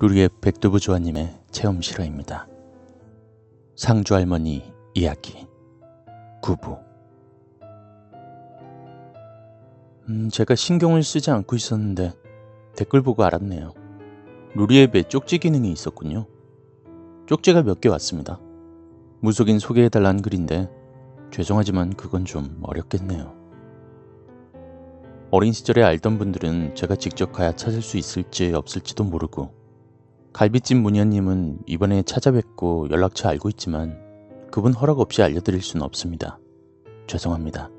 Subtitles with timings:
[0.00, 2.48] 루리의 백두부 조아님의 체험 실화입니다.
[3.76, 5.46] 상주 할머니 이야기
[6.40, 6.78] 구부
[10.08, 12.12] 음, 제가 신경을 쓰지 않고 있었는데
[12.76, 13.74] 댓글 보고 알았네요.
[14.54, 16.26] 루리 앱에 쪽지 기능이 있었군요.
[17.26, 18.40] 쪽지가 몇 개 왔습니다.
[19.20, 20.70] 무속인 소개해달라는 글인데
[21.30, 23.38] 죄송하지만 그건 좀 어렵겠네요.
[25.30, 29.59] 어린 시절에 알던 분들은 제가 직접 가야 찾을 수 있을지 없을지도 모르고
[30.32, 33.98] 갈비찜 문현님은 이번에 찾아뵙고 연락처 알고 있지만
[34.50, 36.38] 그분 허락 없이 알려드릴 수는 없습니다.
[37.06, 37.70] 죄송합니다.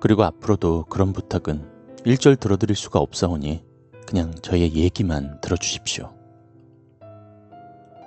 [0.00, 1.66] 그리고 앞으로도 그런 부탁은
[2.04, 3.64] 일절 들어드릴 수가 없사오니
[4.06, 6.12] 그냥 저의 얘기만 들어주십시오.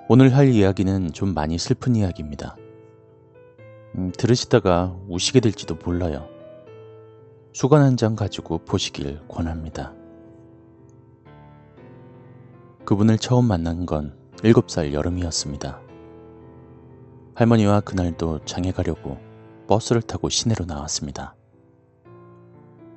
[0.08, 2.56] 오늘 할 이야기는 좀 많이 슬픈 이야기입니다.
[3.96, 6.28] 음, 들으시다가 우시게 될지도 몰라요.
[7.52, 9.92] 수건 한 장 가지고 보시길 권합니다.
[12.88, 15.78] 그분을 처음 만난 건 7살 여름이었습니다.
[17.34, 19.18] 할머니와 그날도 장에 가려고
[19.66, 21.34] 버스를 타고 시내로 나왔습니다.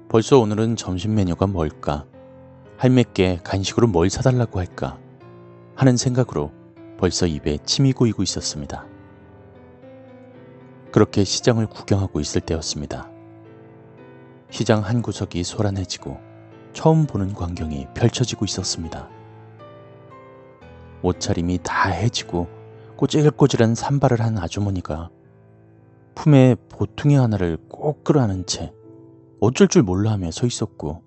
[0.08, 2.06] 벌써 오늘은 점심 메뉴가 뭘까?
[2.78, 4.98] 할매께 간식으로 뭘 사달라고 할까?
[5.76, 6.54] 하는 생각으로
[6.98, 8.86] 벌써 입에 침이 고이고 있었습니다.
[10.94, 13.10] 그렇게 시장을 구경하고 있을 때였습니다.
[14.52, 16.18] 시장 한 구석이 소란해지고
[16.72, 19.10] 처음 보는 광경이 펼쳐지고 있었습니다.
[21.04, 22.48] 옷차림이 다 해지고
[22.98, 25.10] 꼬질꼬질한 산발을 한 아주머니가
[26.16, 28.74] 품에 보퉁이 하나를 꼭 끌어안은 채
[29.40, 31.02] 어쩔 줄 몰라 하며 서 있었고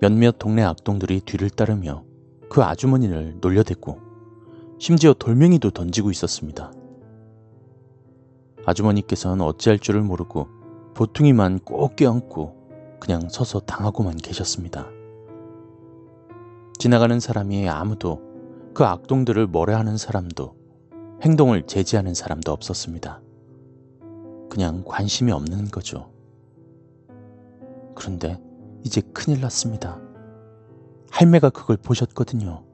[0.00, 2.04] 몇몇 동네 악동들이 뒤를 따르며
[2.48, 3.98] 그 아주머니를 놀려댔고
[4.78, 6.72] 심지어 돌멩이도 던지고 있었습니다.
[8.66, 10.48] 아주머니께서는 어찌할 줄을 모르고
[10.94, 14.86] 보퉁이만 꼭 껴안고 그냥 서서 당하고만 계셨습니다.
[16.78, 18.33] 지나가는 사람이 아무도
[18.74, 20.56] 그 악동들을 뭐래하는 사람도
[21.22, 23.22] 행동을 제지하는 사람도 없었습니다.
[24.50, 26.10] 그냥 관심이 없는 거죠.
[27.94, 28.40] 그런데
[28.82, 30.00] 이제 큰일 났습니다.
[31.10, 32.64] 할매가 그걸 보셨거든요.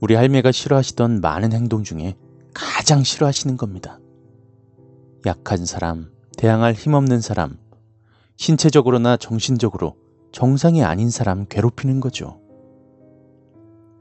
[0.00, 2.14] 우리 할매가 싫어하시던 많은 행동 중에
[2.52, 3.98] 가장 싫어하시는 겁니다.
[5.26, 7.58] 약한 사람, 대항할 힘없는 사람,
[8.36, 9.96] 신체적으로나 정신적으로
[10.32, 12.40] 정상이 아닌 사람 괴롭히는 거죠.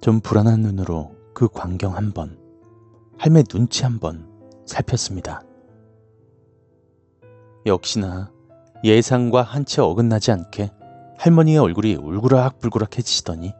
[0.01, 2.37] 좀 불안한 눈으로 그 광경 한 번,
[3.17, 4.27] 할매 눈치 한 번
[4.65, 5.41] 살폈습니다.
[7.65, 8.31] 역시나
[8.83, 10.71] 예상과 한채 어긋나지 않게
[11.17, 13.53] 할머니의 얼굴이 울그락불그락해지시더니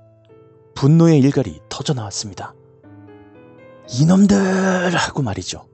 [0.75, 2.53] 분노의 일갈이 터져 나왔습니다.
[3.99, 4.35] 이놈들!
[4.95, 5.65] 하고 말이죠.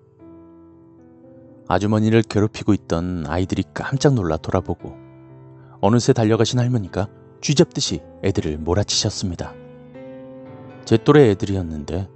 [1.68, 4.96] 아주머니를 괴롭히고 있던 아이들이 깜짝 놀라 돌아보고
[5.81, 7.07] 어느새 달려가신 할머니가
[7.41, 9.53] 쥐잡듯이 애들을 몰아치셨습니다.
[10.85, 12.09] 제 또래 애들이었는데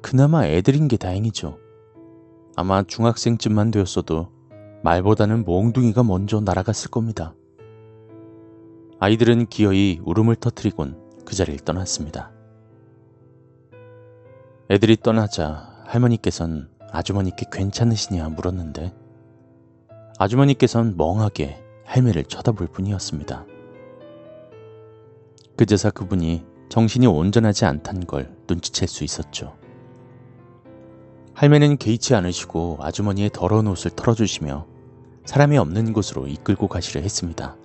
[0.00, 1.58] 그나마 애들인 게 다행이죠.
[2.56, 4.28] 아마 중학생쯤만 되었어도
[4.84, 7.34] 말보다는 몽둥이가 먼저 날아갔을 겁니다.
[9.00, 12.30] 아이들은 기어이 울음을 터뜨리곤 그 자리를 떠났습니다.
[14.70, 18.94] 애들이 떠나자 할머니께선 아주머니께 괜찮으시냐 물었는데
[20.18, 23.46] 아주머니께선 멍하게 할매를 쳐다볼 뿐이었습니다.
[25.56, 29.54] 그제서 그분이 정신이 온전하지 않단 걸 눈치챌 수 있었죠.
[31.34, 34.66] 할매는 개의치 않으시고 아주머니의 더러운 옷을 털어주시며
[35.26, 37.56] 사람이 없는 곳으로 이끌고 가시려 했습니다.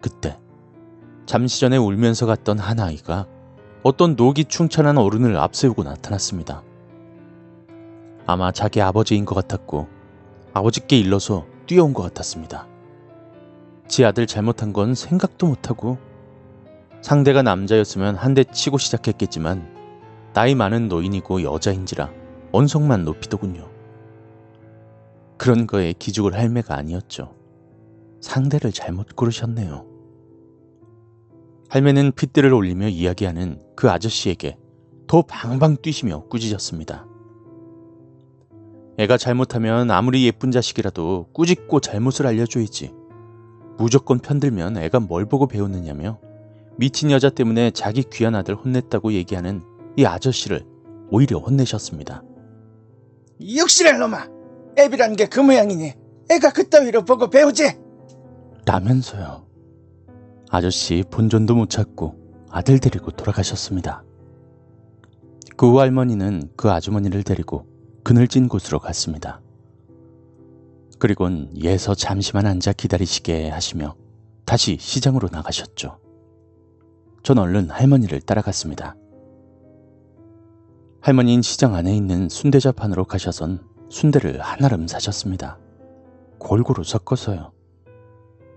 [0.00, 0.40] 그때
[1.24, 3.28] 잠시 전에 울면서 갔던 한 아이가
[3.84, 6.64] 어떤 녹이 충천한 어른을 앞세우고 나타났습니다.
[8.26, 9.86] 아마 자기 아버지인 것 같았고
[10.52, 12.66] 아버지께 일러서 뛰어온 것 같았습니다.
[13.86, 15.98] 지 아들 잘못한 건 생각도 못하고
[17.02, 19.68] 상대가 남자였으면 한 대 치고 시작했겠지만
[20.32, 22.10] 나이 많은 노인이고 여자인지라
[22.52, 23.68] 언성만 높이더군요.
[25.36, 27.34] 그런 거에 기죽을 할매가 아니었죠.
[28.20, 29.84] 상대를 잘못 고르셨네요.
[31.68, 34.56] 할매는 핏대를 올리며 이야기하는 그 아저씨에게
[35.06, 37.06] 더 방방 뛰시며 꾸짖었습니다.
[38.98, 42.92] 애가 잘못하면 아무리 예쁜 자식이라도 꾸짖고 잘못을 알려줘야지.
[43.78, 46.18] 무조건 편들면 애가 뭘 보고 배우느냐며
[46.76, 49.62] 미친 여자 때문에 자기 귀한 아들 혼냈다고 얘기하는
[49.96, 50.64] 이 아저씨를
[51.10, 52.22] 오히려 혼내셨습니다.
[53.40, 54.28] 육실의 놈아!
[54.78, 55.92] 애비란 게 그 모양이니
[56.30, 57.76] 애가 그따위로 보고 배우지!
[58.64, 59.46] 라면서요.
[60.48, 64.04] 아저씨 본전도 못 찾고 아들 데리고 돌아가셨습니다.
[65.56, 67.66] 그후 할머니는 그 아주머니를 데리고
[68.04, 69.40] 그늘진 곳으로 갔습니다.
[70.98, 73.96] 그리곤 예서 잠시만 앉아 기다리시게 하시며
[74.44, 75.98] 다시 시장으로 나가셨죠.
[77.22, 78.96] 전 얼른 할머니를 따라갔습니다.
[81.00, 83.60] 할머니는 시장 안에 있는 순대자판으로 가셔선
[83.90, 85.58] 순대를 한아름 사셨습니다.
[86.38, 87.52] 골고루 섞어서요.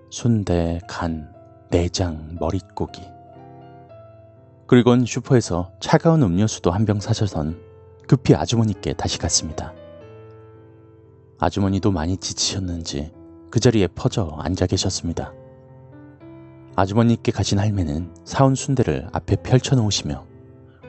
[0.09, 1.31] 순대, 간,
[1.69, 3.01] 내장, 머릿고기.
[4.67, 7.59] 그리곤 슈퍼에서 차가운 음료수도 한 병 사셔선
[8.07, 9.73] 급히 아주머니께 다시 갔습니다.
[11.39, 13.11] 아주머니도 많이 지치셨는지
[13.51, 15.33] 그 자리에 퍼져 앉아 계셨습니다.
[16.75, 20.25] 아주머니께 가신 할매는 사온 순대를 앞에 펼쳐 놓으시며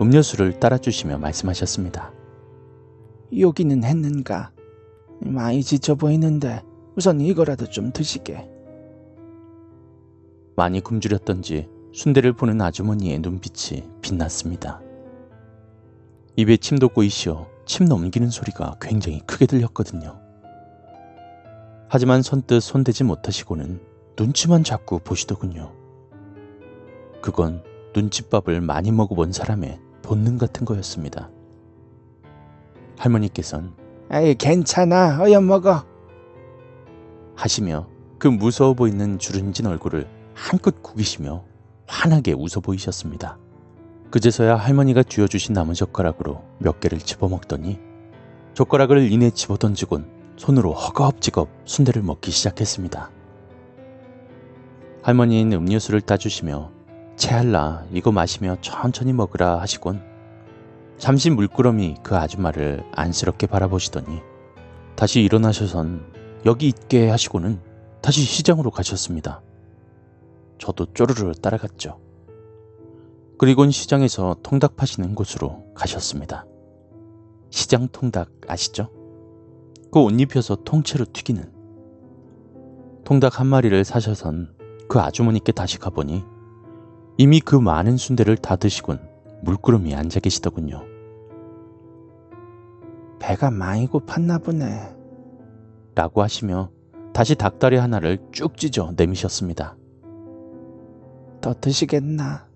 [0.01, 2.13] 음료수를 따라주시며 말씀하셨습니다.
[3.39, 4.51] 여기는 했는가?
[5.21, 6.63] 많이 지쳐 보이는데
[6.97, 8.49] 우선 이거라도 좀 드시게.
[10.57, 14.83] 많이 굶주렸던지 순대를 보는 아주머니의 눈빛이 빛났습니다.
[16.37, 20.21] 입에 침도 꼬이시어 침 넘기는 소리가 굉장히 크게 들렸거든요.
[21.89, 23.81] 하지만 선뜻 손대지 못하시고는
[24.19, 25.73] 눈치만 자꾸 보시더군요.
[27.21, 27.63] 그건
[27.95, 31.31] 눈칫밥을 많이 먹어본 사람의 본능 같은 거였습니다.
[32.99, 33.75] 할머니께선
[34.11, 35.85] 에이 괜찮아 어여 먹어.
[37.35, 37.87] 하시며
[38.19, 41.45] 그 무서워 보이는 주름진 얼굴을 한껏 구기시며
[41.87, 43.39] 환하게 웃어 보이셨습니다.
[44.11, 47.79] 그제서야 할머니가 쥐어주신 나무 젓가락으로 몇 개를 집어먹더니
[48.55, 53.11] 젓가락을 이내 집어던지곤 손으로 허겁지겁 순대를 먹기 시작했습니다.
[55.07, 56.73] 할머니는 음료수를 따주시며
[57.15, 60.03] 채할라 이거 마시며 천천히 먹으라 하시곤
[60.99, 64.19] 잠시 물끄러미 그 아줌마를 안쓰럽게 바라보시더니
[64.97, 66.13] 다시 일어나셔선
[66.45, 67.61] 여기 있게 하시고는
[68.03, 69.43] 다시 시장으로 가셨습니다.
[70.59, 72.01] 저도 쪼르르 따라갔죠.
[73.39, 76.47] 그리곤 시장에서 통닭 파시는 곳으로 가셨습니다.
[77.51, 78.91] 시장 통닭 아시죠?
[79.93, 81.53] 그 옷 입혀서 통째로 튀기는
[83.05, 84.56] 통닭 한 마리를 사셔선
[84.89, 86.25] 그 아주머니께 다시 가보니
[87.19, 89.01] 이미 그 많은 순대를 다 드시곤
[89.43, 90.83] 물구름이 앉아 계시더군요.
[93.19, 94.95] 배가 많이 고팠나 보네.
[95.95, 96.71] 라고 하시며
[97.13, 99.77] 다시 닭다리 하나를 쭉 찢어 내미셨습니다.
[101.41, 102.47] 더 드시겠나?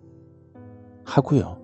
[1.05, 1.59] 하고요.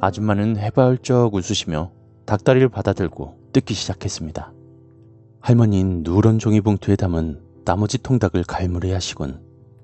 [0.00, 1.92] 아줌마는 해발쩍 웃으시며
[2.26, 4.52] 닭다리를 받아들고 뜯기 시작했습니다.
[5.40, 9.40] 할머니는 누런 종이 봉투에 담은 나머지 통닭을 갈무리 하시곤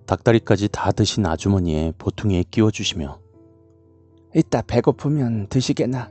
[0.07, 3.19] 닭다리까지 다 드신 아주머니의 보퉁이에 끼워주시며
[4.35, 6.11] 이따 배고프면 드시게나.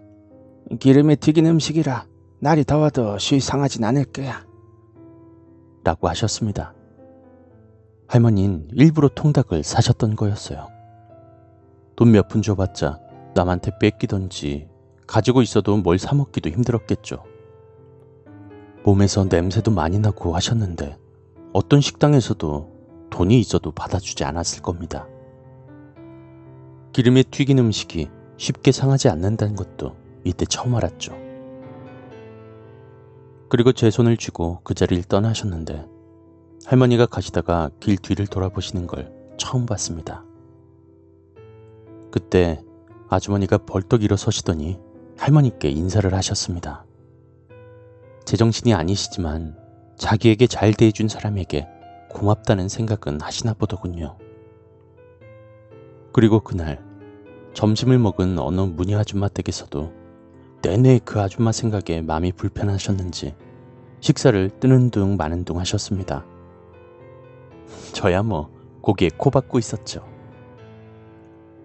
[0.80, 2.08] 기름에 튀긴 음식이라
[2.40, 4.46] 날이 더워도 쉬 상하진 않을 거야.
[5.84, 6.74] 라고 하셨습니다.
[8.08, 10.68] 할머니는 일부러 통닭을 사셨던 거였어요.
[11.96, 13.00] 돈 몇 푼 줘봤자
[13.36, 14.68] 남한테 뺏기던지
[15.08, 17.24] 가지고 있어도 뭘 사먹기도 힘들었겠죠.
[18.84, 20.98] 몸에서 냄새도 많이 나고 하셨는데
[21.56, 25.08] 어떤 식당에서도 돈이 있어도 받아주지 않았을 겁니다.
[26.92, 31.14] 기름에 튀긴 음식이 쉽게 상하지 않는다는 것도 이때 처음 알았죠.
[33.48, 35.88] 그리고 제 손을 쥐고 그 자리를 떠나셨는데
[36.66, 40.26] 할머니가 가시다가 길 뒤를 돌아보시는 걸 처음 봤습니다.
[42.12, 42.62] 그때
[43.08, 44.78] 아주머니가 벌떡 일어서시더니
[45.18, 46.86] 할머니께 인사를 하셨습니다.
[48.26, 49.65] 제정신이 아니시지만
[49.98, 51.68] 자기에게 잘 대해준 사람에게
[52.10, 54.18] 고맙다는 생각은 하시나 보더군요.
[56.12, 56.84] 그리고 그날
[57.54, 59.92] 점심을 먹은 어느 무늬 아줌마 댁에서도
[60.62, 63.36] 내내 그 아줌마 생각에 마음이 불편하셨는지
[64.00, 66.26] 식사를 뜨는 둥 마는 둥 하셨습니다.
[67.94, 68.50] 저야 뭐
[68.82, 70.06] 고기에 코 박고 있었죠.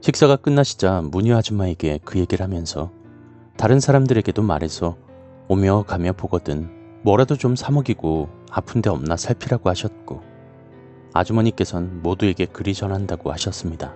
[0.00, 2.90] 식사가 끝나시자 무늬 아줌마에게 그 얘기를 하면서
[3.56, 4.96] 다른 사람들에게도 말해서
[5.49, 10.23] 오며 가며 보거든 뭐라도 좀 사먹이고 아픈데 없나 살피라고 하셨고
[11.14, 13.95] 아주머니께선 모두에게 그리 전한다고 하셨습니다.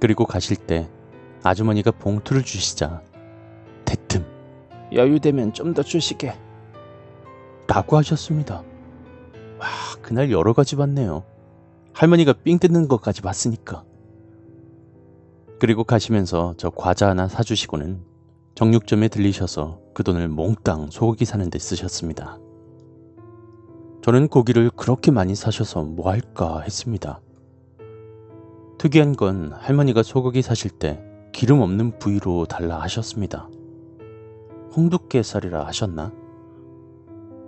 [0.00, 0.88] 그리고 가실 때
[1.42, 3.02] 아주머니가 봉투를 주시자
[3.84, 4.24] 대뜸
[4.92, 6.34] 여유되면 좀 더 주시게.
[7.68, 8.64] 라고 하셨습니다.
[9.58, 9.66] 와,
[10.02, 11.22] 그날 여러 가지 봤네요.
[11.92, 13.84] 할머니가 삥 뜯는 것까지 봤으니까.
[15.60, 18.00] 그리고 가시면서 저 과자 하나 사주시고는
[18.60, 22.38] 정육점에 들리셔서 그 돈을 몽땅 소고기 사는 데 쓰셨습니다.
[24.02, 27.22] 저는 고기를 그렇게 많이 사셔서 뭐 할까 했습니다.
[28.76, 31.02] 특이한 건 할머니가 소고기 사실 때
[31.32, 33.48] 기름 없는 부위로 달라 하셨습니다.
[34.76, 36.12] 홍두깨살이라 하셨나?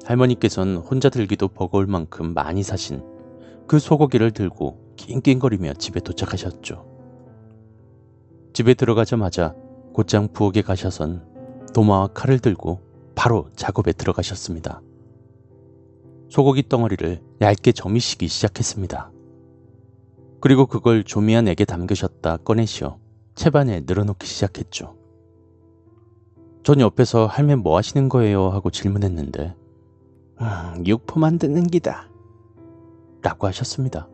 [0.07, 3.04] 할머니께서는 혼자 들기도 버거울 만큼 많이 사신
[3.66, 6.87] 그 소고기를 들고 낑낑거리며 집에 도착하셨죠.
[8.54, 9.54] 집에 들어가자마자
[9.92, 11.26] 곧장 부엌에 가셔선
[11.75, 12.80] 도마와 칼을 들고
[13.14, 14.80] 바로 작업에 들어가셨습니다.
[16.28, 19.11] 소고기 덩어리를 얇게 점이시기 시작했습니다.
[20.40, 22.99] 그리고 그걸 조미한 액에 담그셨다 꺼내시어
[23.34, 24.96] 채반에 늘어놓기 시작했죠.
[26.62, 28.49] 전 옆에서 할매 뭐 하시는 거예요?
[28.49, 29.54] 하고 질문했는데
[30.40, 32.08] 음, 육포 만드는 기다.
[33.20, 34.08] 라고 하셨습니다.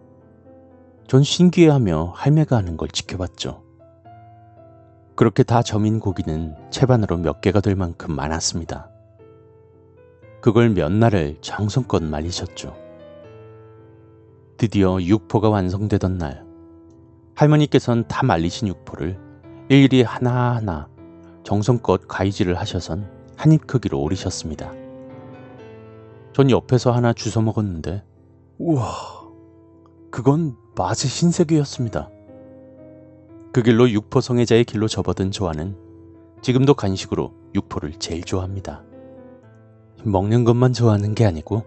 [1.07, 3.68] 전 신기해하며 할매가 하는 걸 지켜봤죠.
[5.19, 8.89] 그렇게 다 점인 고기는 채반으로 몇 개가 될 만큼 많았습니다.
[10.41, 12.77] 그걸 몇 날을 정성껏 말리셨죠.
[14.59, 16.47] 드디어 육포가 완성되던 날,
[17.35, 19.19] 할머니께선 다 말리신 육포를
[19.69, 20.89] 일일이 하나하나
[21.43, 24.73] 정성껏 가위질을 하셔선 한 입 크기로 오리셨습니다.
[26.33, 28.05] 전 옆에서 하나 주워 먹었는데,
[28.59, 28.87] 우와,
[30.13, 32.09] 그건 맛의 신세계였습니다.
[33.53, 35.77] 그 길로 육포 성애자의 길로 접어든 조아는
[36.43, 38.85] 지금도 간식으로 육포를 제일 좋아합니다.
[40.05, 41.65] 먹는 것만 좋아하는 게 아니고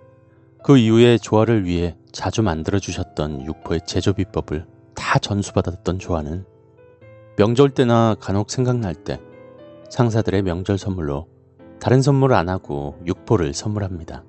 [0.63, 6.45] 그 이후에 조아를 위해 자주 만들어 주셨던 육포의 제조 비법을 다 전수받았던 조아는
[7.37, 9.19] 명절 때나 간혹 생각날 때
[9.89, 11.27] 상사들의 명절 선물로
[11.79, 14.23] 다른 선물 안 하고 육포를 선물합니다.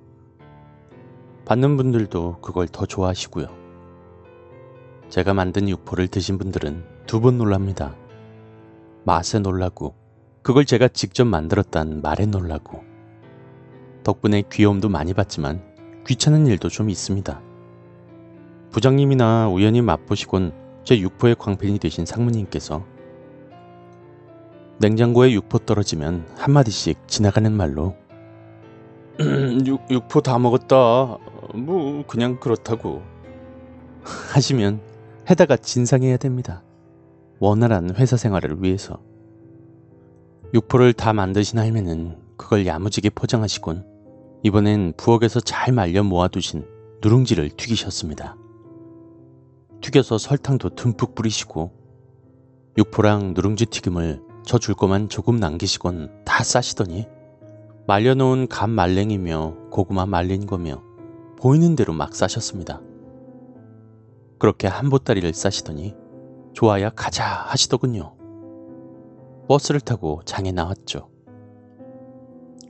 [1.44, 3.62] 받는 분들도 그걸 더 좋아하시고요.
[5.12, 7.95] 제가 만든 육포를 드신 분들은 두 번 놀랍니다.
[9.04, 9.95] 맛에 놀라고
[10.40, 12.83] 그걸 제가 직접 만들었다는 말에 놀라고
[14.04, 15.62] 덕분에 귀여움도 많이 받지만
[16.07, 17.42] 귀찮은 일도 좀 있습니다.
[18.71, 22.83] 부장님이나 우연히 맛보시곤 제 육포의 광팬이 되신 상무님께서
[24.78, 27.97] 냉장고에 육포 떨어지면 한마디씩 지나가는 말로
[29.66, 31.19] 육, 육포 다 먹었다.
[31.54, 33.02] 뭐 그냥 그렇다고
[34.33, 34.91] 하시면
[35.28, 36.62] 해다가 진상해야 됩니다.
[37.38, 39.00] 원활한 회사 생활을 위해서.
[40.54, 43.86] 육포를 다 만드신 할매는 그걸 야무지게 포장하시곤
[44.42, 46.66] 이번엔 부엌에서 잘 말려 모아두신
[47.02, 48.36] 누룽지를 튀기셨습니다.
[49.80, 51.72] 튀겨서 설탕도 듬뿍 뿌리시고
[52.78, 57.06] 육포랑 누룽지 튀김을 저 줄 거만 조금 남기시곤 다 싸시더니
[57.86, 60.82] 말려놓은 감 말랭이며 고구마 말린 거며
[61.38, 62.80] 보이는 대로 막 싸셨습니다.
[64.42, 65.94] 그렇게 한 보따리를 싸시더니
[66.52, 68.16] 좋아야 가자 하시더군요.
[69.46, 71.08] 버스를 타고 장에 나왔죠.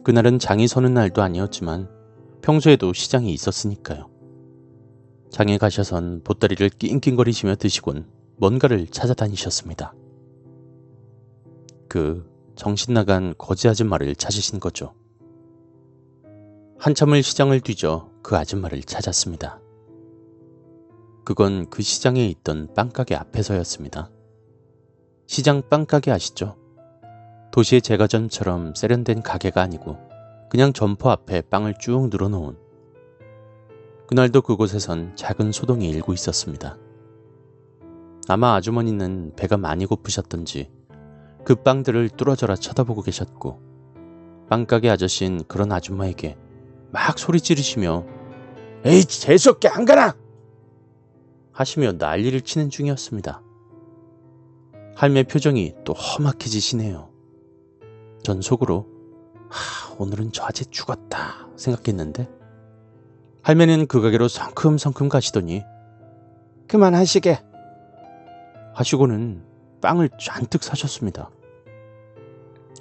[0.05, 1.88] 그날은 장이 서는 날도 아니었지만
[2.43, 4.11] 평소에도 시장이 있었으니까요.
[5.31, 9.95] 장에 가셔선 보따리를 낑낑거리시며 드시곤 뭔가를 찾아다니셨습니다.
[11.88, 14.93] 그 정신 나간 거지 아줌마를 찾으신 거죠.
[16.79, 19.62] 한참을 시장을 뒤져 그 아줌마를 찾았습니다.
[21.25, 24.11] 그건 그 시장에 있던 빵가게 앞에서였습니다.
[25.26, 26.57] 시장 빵가게 아시죠?
[27.52, 29.99] 도시의 제과점처럼 세련된 가게가 아니고
[30.50, 32.57] 그냥 점포 앞에 빵을 쭉 늘어놓은
[34.09, 36.76] 그날도 그곳에선 작은 소동이 일고 있었습니다.
[38.29, 40.71] 아마 아주머니는 배가 많이 고프셨던지
[41.45, 43.61] 그 빵들을 뚫어져라 쳐다보고 계셨고
[44.50, 46.37] 빵가게 아저씨는 그런 아줌마에게
[46.91, 48.05] 막 소리 지르시며
[48.85, 50.22] 에이 재수없게 안 가나!
[51.52, 53.42] 하시며 난리를 치는 중이었습니다.
[54.94, 57.11] 할매 표정이 또 험악해지시네요.
[58.23, 58.87] 전 속으로
[59.49, 62.28] 하, 오늘은 저 아재 죽었다 생각했는데
[63.42, 65.62] 할매는 그 가게로 성큼성큼 가시더니
[66.68, 67.42] 그만하시게.
[68.75, 69.42] 하시고는
[69.82, 71.30] 빵을 잔뜩 사셨습니다.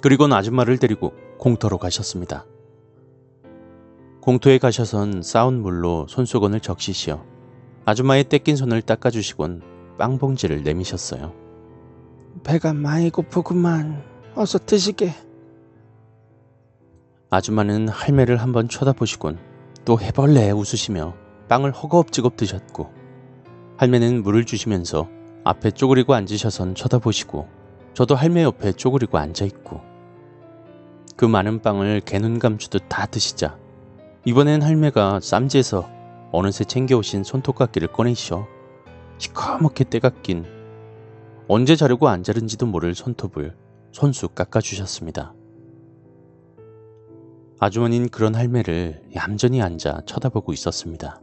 [0.00, 2.46] 그리고는 아줌마를 데리고 공터로 가셨습니다.
[4.20, 7.31] 공터에 가셔선 싸운 물로 손수건을 적시시어
[7.84, 9.62] 아줌마의 떼낀 손을 닦아주시곤
[9.98, 11.32] 빵봉지를 내미셨어요.
[12.44, 14.02] 배가 많이 고프구만.
[14.34, 15.12] 어서 드시게.
[17.30, 19.38] 아줌마는 할매를 한번 쳐다보시곤
[19.84, 21.14] 또 해벌레 웃으시며
[21.48, 22.92] 빵을 허겁지겁 드셨고
[23.78, 25.08] 할매는 물을 주시면서
[25.44, 27.48] 앞에 쪼그리고 앉으셔선 쳐다보시고
[27.94, 29.80] 저도 할매 옆에 쪼그리고 앉아있고
[31.16, 33.58] 그 많은 빵을 개눈 감추듯 다 드시자
[34.24, 35.88] 이번엔 할매가 쌈지에서
[36.32, 38.46] 어느새 챙겨오신 손톱깎이를 꺼내시어
[39.18, 40.44] 시커멓게 때가 낀
[41.46, 43.54] 언제 자르고 안 자른지도 모를 손톱을
[43.92, 45.34] 손수 깎아주셨습니다.
[47.60, 51.20] 아주머니는 그런 할매를 얌전히 앉아 쳐다보고 있었습니다.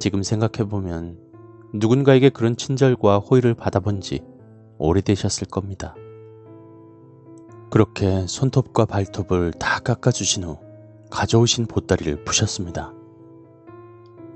[0.00, 1.18] 지금 생각해보면
[1.74, 4.20] 누군가에게 그런 친절과 호의를 받아본 지
[4.78, 5.94] 오래되셨을 겁니다.
[7.70, 10.58] 그렇게 손톱과 발톱을 다 깎아주신 후
[11.10, 12.97] 가져오신 보따리를 푸셨습니다.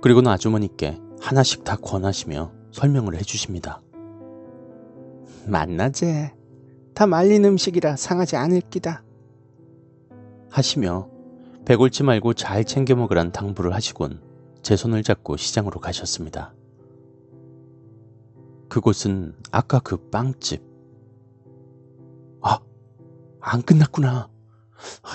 [0.03, 3.81] 그리고는 아주머니께 하나씩 다 권하시며 설명을 해주십니다.
[5.47, 6.35] 만나제.
[6.95, 9.03] 다 말린 음식이라 상하지 않을 기다.
[10.51, 11.09] 하시며
[11.65, 14.21] 배골치 말고 잘 챙겨 먹으란 당부를 하시곤
[14.63, 16.53] 제 손을 잡고 시장으로 가셨습니다.
[18.69, 20.63] 그곳은 아까 그 빵집.
[22.43, 22.59] 아,
[23.41, 24.29] 안 끝났구나.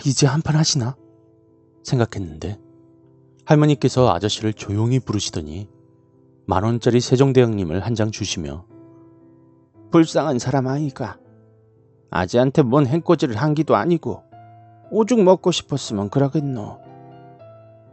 [0.06, 0.96] 이제 한 판 하시나?
[1.84, 2.60] 생각했는데
[3.48, 5.70] 할머니께서 아저씨를 조용히 부르시더니
[6.48, 8.66] 만원짜리 세종대왕님을 한 장 주시며
[9.92, 11.18] 불쌍한 사람 아이가
[12.12, 14.22] 아지한테 뭔 행꼬지를 한 기도 아니고
[14.92, 16.80] 오죽 먹고 싶었으면 그러겠노.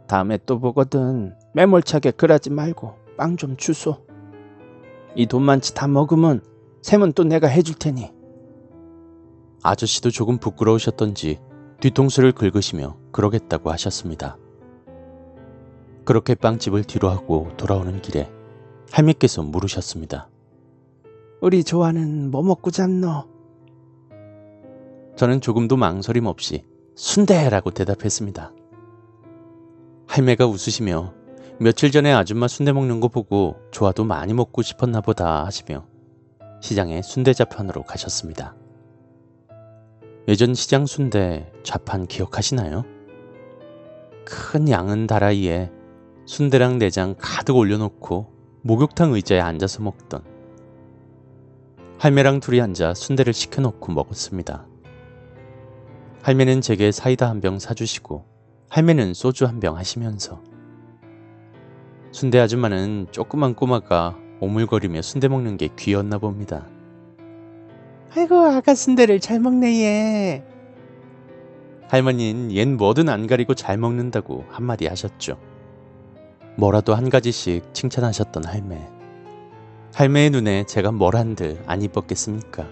[0.07, 4.05] 다음에 또 보거든 매몰차게 그러지 말고 빵 좀 주소.
[5.15, 6.41] 이 돈만치 다 먹으면
[6.81, 8.11] 셈은 또 내가 해줄 테니.
[9.63, 11.39] 아저씨도 조금 부끄러우셨던지
[11.79, 14.37] 뒤통수를 긁으시며 그러겠다고 하셨습니다.
[16.05, 18.31] 그렇게 빵집을 뒤로 하고 돌아오는 길에
[18.91, 20.29] 할미께서 물으셨습니다.
[21.41, 23.25] 우리 조아는 뭐 먹고 잤노?
[25.15, 26.63] 저는 조금도 망설임 없이
[26.95, 28.53] 순대라고 대답했습니다.
[30.07, 31.13] 할매가 웃으시며
[31.59, 35.85] 며칠 전에 아줌마 순대 먹는 거 보고 조아도 많이 먹고 싶었나 보다 하시며
[36.61, 38.55] 시장에 순대 자판으로 가셨습니다.
[40.27, 42.83] 예전 시장 순대 좌판 기억하시나요?
[44.25, 45.71] 큰 양은 다라이에
[46.25, 48.27] 순대랑 내장 가득 올려놓고
[48.63, 50.21] 목욕탕 의자에 앉아서 먹던
[51.99, 54.65] 할매랑 둘이 앉아 순대를 시켜놓고 먹었습니다.
[56.23, 58.25] 할매는 제게 사이다 한 병 사주시고
[58.69, 60.41] 할매는 소주 한 병 하시면서
[62.11, 66.65] 순대 아줌마는 조그만 꼬마가 오물거리며 순대 먹는 게 귀였나 봅니다.
[68.15, 70.43] 아이고 아가 순대를 잘 먹네 얘.
[71.89, 75.37] 할머니는 얜 뭐든 안 가리고 잘 먹는다고 한마디 하셨죠.
[76.57, 78.89] 뭐라도 한 가지씩 칭찬하셨던 할매.
[79.93, 82.67] 할매의 눈에 제가 뭘 한들 안 이뻤겠습니까?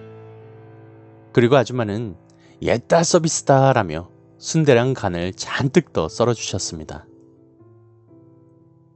[1.34, 2.16] 그리고 아줌마는
[2.62, 7.08] 옛다 서비스다 라며 순대랑 간을 잔뜩 더 썰어주셨습니다.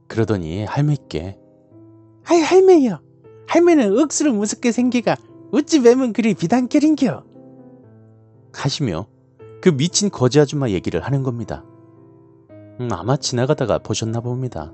[0.06, 1.38] 그러더니 할매께
[2.26, 3.00] 아이 할매요.
[3.46, 5.16] 할매는 억수로 무섭게 생기가
[5.52, 7.24] 어찌 뵈면 그리 비단결인겨.
[8.52, 9.06] 하시며
[9.60, 11.64] 그 미친 거지 아줌마 얘기를 하는 겁니다.
[12.80, 14.72] 음, 아마 지나가다가 보셨나 봅니다.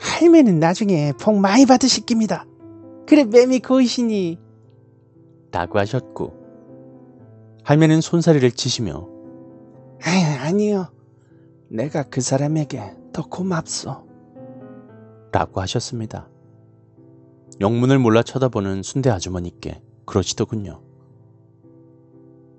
[0.00, 2.46] 할매는 나중에 복 많이 받으실 깁니다.
[3.06, 4.38] 그래 매미 고이시니.
[5.52, 6.40] 라고 하셨고
[7.64, 9.08] 할매는 손사리를 치시며
[10.02, 10.88] 아이, 아니요.
[11.68, 14.08] 내가 그 사람에게 더 고맙소.
[15.32, 16.28] 라고 하셨습니다.
[17.60, 20.80] 영문을 몰라 쳐다보는 순대 아주머니께 그러시더군요.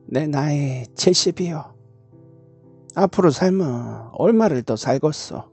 [0.05, 1.73] 내 나이 70이요.
[2.95, 5.50] 앞으로 살면 얼마를 더 살겠소.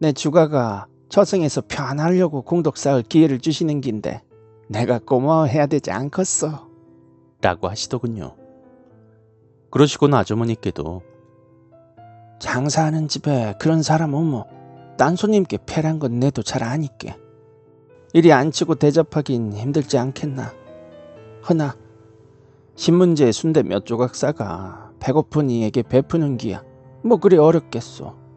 [0.00, 4.22] 내 주가가 저승에서 편하려고 공덕 쌓을 기회를 주시는 긴데
[4.68, 6.50] 내가 고마워해야 되지 않겠소.
[7.40, 8.36] 라고 하시더군요.
[9.70, 11.02] 그러시곤 아주머니께도
[12.38, 14.44] 장사하는 집에 그런 사람 오면
[14.96, 17.16] 딴 손님께 패란 건 내도 잘 아니께.
[18.12, 20.52] 이리 앉히고 대접하긴 힘들지 않겠나.
[21.48, 21.76] 허나
[22.76, 26.62] 신문지에 순대 몇 조각 싸가 배고픈 이에게 베푸는 기야
[27.02, 28.27] 뭐 그리 어렵겠소.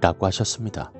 [0.00, 0.92] 라고 하셨습니다.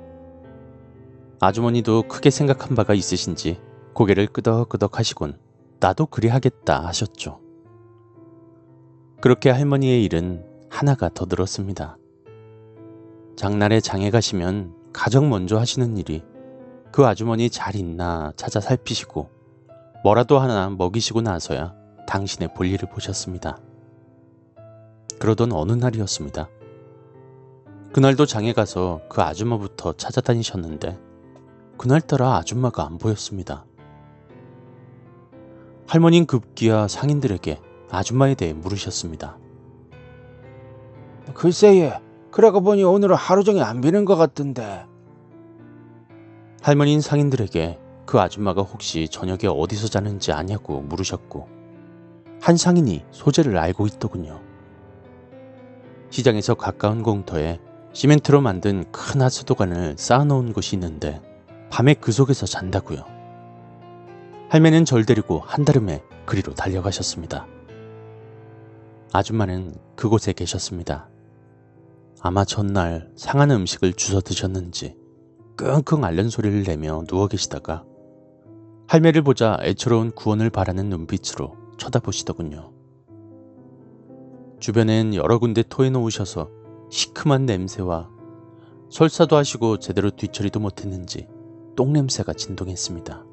[1.40, 3.60] 아주머니도 크게 생각한 바가 있으신지
[3.94, 5.38] 고개를 끄덕끄덕 하시곤
[5.80, 7.40] 나도 그리 하겠다 하셨죠.
[9.20, 11.96] 그렇게 할머니의 일은 하나가 더 늘었습니다.
[13.36, 16.24] 장날에 장에 가시면 가장 먼저 하시는 일이
[16.90, 19.30] 그 아주머니 잘 있나 찾아 살피시고
[20.02, 21.74] 뭐라도 하나 먹이시고 나서야
[22.06, 23.58] 당신의 볼일을 보셨습니다.
[25.18, 26.48] 그러던 어느 날이었습니다.
[27.92, 30.98] 그날도 장에 가서 그 아줌마부터 찾아다니셨는데
[31.78, 33.64] 그날따라 아줌마가 안 보였습니다.
[35.86, 39.38] 할머니는 급기야 상인들에게 아줌마에 대해 물으셨습니다.
[41.32, 44.84] 글쎄예, 그러고 보니 오늘은 하루 종일 안 비는 것 같던데.
[46.62, 51.48] 할머니는 상인들에게 그 아줌마가 혹시 저녁에 어디서 자는지 아냐고 물으셨고
[52.40, 54.40] 한 상인이 소재를 알고 있더군요.
[56.10, 57.60] 시장에서 가까운 공터에
[57.98, 61.20] 시멘트로 만든 큰 하수도관을 쌓아놓은 곳이 있는데
[61.68, 63.04] 밤에 그 속에서 잔다고요.
[64.50, 67.48] 할매는 절 데리고 한달음에 그리로 달려가셨습니다.
[69.12, 71.08] 아줌마는 그곳에 계셨습니다.
[72.20, 74.96] 아마 전날 상한 음식을 주워 드셨는지
[75.56, 77.84] 끙끙 앓는 소리를 내며 누워 계시다가
[78.86, 82.70] 할매를 보자 애처로운 구원을 바라는 눈빛으로 쳐다보시더군요.
[84.60, 86.57] 주변엔 여러 군데 토해 놓으셔서
[86.90, 88.08] 시큼한 냄새와
[88.90, 91.26] 설사도 하시고 제대로 뒤처리도 못했는지
[91.76, 93.24] 똥냄새가 진동했습니다.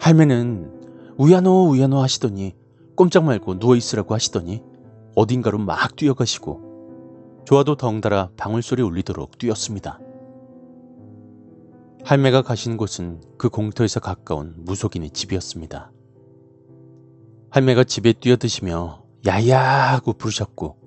[0.00, 2.56] 할매는 우야노 우야노 하시더니
[2.96, 4.62] 꼼짝 말고 누워있으라고 하시더니
[5.14, 10.00] 어딘가로 막 뛰어가시고 좋아도 덩달아 방울소리 울리도록 뛰었습니다.
[12.04, 15.92] 할매가 가신 곳은 그 공터에서 가까운 무속인의 집이었습니다.
[17.50, 19.60] 할매가 집에 뛰어드시며 야야
[19.92, 20.79] 하고 부르셨고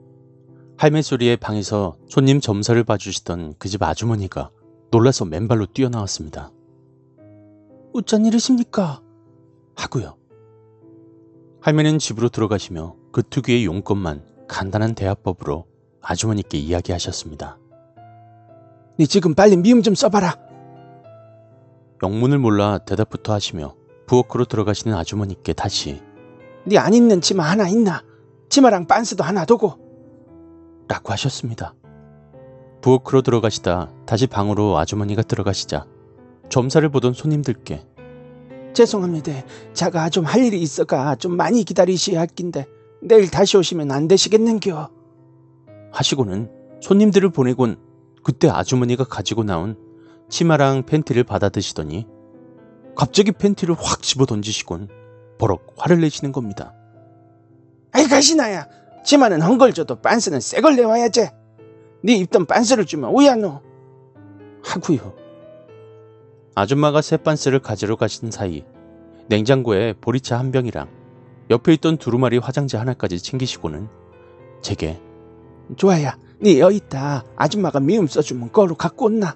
[0.78, 4.50] 할매 소리에 방에서 손님 점사를 봐주시던 그 집 아주머니가
[4.92, 6.52] 놀라서 맨발로 뛰어나왔습니다.
[7.94, 9.02] 어쩐 일이십니까?
[9.76, 10.16] 하고요.
[11.62, 15.66] 할매는 집으로 들어가시며 그 특유의 용건만 간단한 대화법으로
[16.02, 17.58] 아주머니께 이야기하셨습니다.
[19.00, 20.38] 니 지금 빨리 미음 좀 써봐라.
[22.04, 23.76] 영문을 몰라 대답부터 하시며
[24.08, 26.02] 부엌으로 들어가시는 아주머니께 다시
[26.68, 28.04] 니안 입는 치마 하나 있나?
[28.50, 29.82] 치마랑 빤스도 하나 두고.
[30.88, 31.74] 라고 하셨습니다.
[32.82, 35.86] 부엌으로 들어가시다 다시 방으로 아주머니가 들어가시자
[36.50, 37.86] 점사를 보던 손님들께
[38.74, 39.32] 죄송합니다.
[39.74, 42.66] 자가 좀 할 일이 있어가 좀 많이 기다리셔야 할 낀데
[43.02, 44.90] 내일 다시 오시면 안 되시겠는겨.
[45.92, 46.50] 하시고는
[46.82, 47.78] 손님들을 보내곤
[48.24, 49.78] 그때 아주머니가 가지고 나온
[50.30, 52.08] 치마랑 팬티를 받아 드시더니
[52.96, 54.90] 갑자기 팬티를 확 집어 던지시곤
[55.38, 56.74] 버럭 화를 내시는 겁니다.
[57.92, 58.68] 아이 가시나야.
[59.04, 61.30] 치마는 헝걸 줘도 빤스는 새 걸 내와야지.
[62.04, 63.62] 네 입던 빤스를 주면 오야노.
[64.64, 65.14] 하고요.
[66.56, 68.64] 아줌마가 새 빤스를 가지러 가신 사이
[69.28, 70.88] 냉장고에 보리차 한 병이랑
[71.50, 73.88] 옆에 있던 두루마리 화장지 하나까지 챙기시고는
[74.62, 75.02] 제게
[75.78, 76.18] 좋아야.
[76.40, 77.24] 네 여기 있다.
[77.36, 79.36] 아줌마가 미음 써주면 거로 갖고 온나.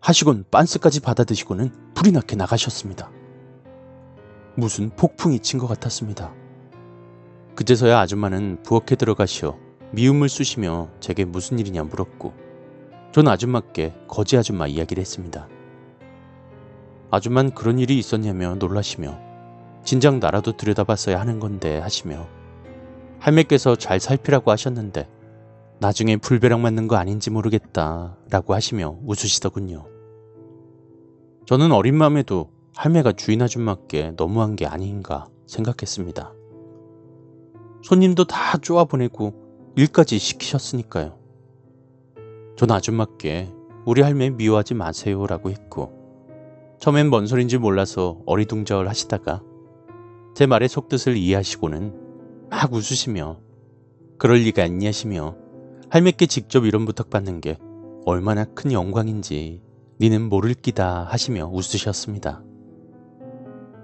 [0.00, 3.10] 하시곤 빤스까지 받아 드시고는 불이 나게 나가셨습니다.
[4.54, 6.32] 무슨 폭풍이 친 것 같았습니다.
[7.56, 9.58] 그제서야 아줌마는 부엌에 들어가시어
[9.92, 12.34] 미움을 쑤시며 제게 무슨 일이냐 물었고
[13.12, 15.48] 전 아줌마께 거지 아줌마 이야기를 했습니다.
[17.10, 19.18] 아줌만 그런 일이 있었냐며 놀라시며
[19.84, 22.28] 진작 나라도 들여다봤어야 하는 건데 하시며
[23.20, 25.08] 할매께서 잘 살피라고 하셨는데
[25.78, 29.86] 나중에 불벼락 맞는 거 아닌지 모르겠다 라고 하시며 웃으시더군요.
[31.46, 36.35] 저는 어린 마음에도 할매가 주인 아줌마께 너무한 게 아닌가 생각했습니다.
[37.86, 41.16] 손님도 다 쪼아 보내고 일까지 시키셨으니까요.
[42.56, 45.92] 전 아줌마께 우리 할매 미워하지 마세요 라고 했고
[46.80, 49.40] 처음엔 뭔 소린지 몰라서 어리둥절 하시다가
[50.34, 53.38] 제 말의 속뜻을 이해하시고는 막 웃으시며
[54.18, 55.36] 그럴 리가 있냐 시며
[55.88, 57.56] 할매께 직접 이런 부탁받는 게
[58.04, 59.62] 얼마나 큰 영광인지
[60.00, 62.42] 니는 모를 끼다 하시며 웃으셨습니다.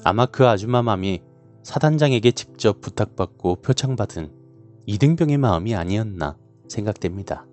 [0.03, 1.23] 아마 그 아줌마 맘이
[1.63, 4.33] 사단장에게 직접 부탁받고 표창받은
[4.87, 6.37] 이등병의 마음이 아니었나
[6.69, 7.47] 생각됩니다.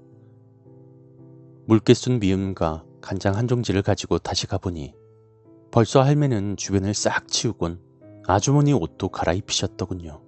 [1.66, 4.96] 물개 쏜 미음과 간장 한 종지를 가지고 다시 가보니
[5.72, 7.80] 벌써 할매는 주변을 싹 치우곤
[8.26, 10.22] 아주머니 옷도 갈아입히셨더군요.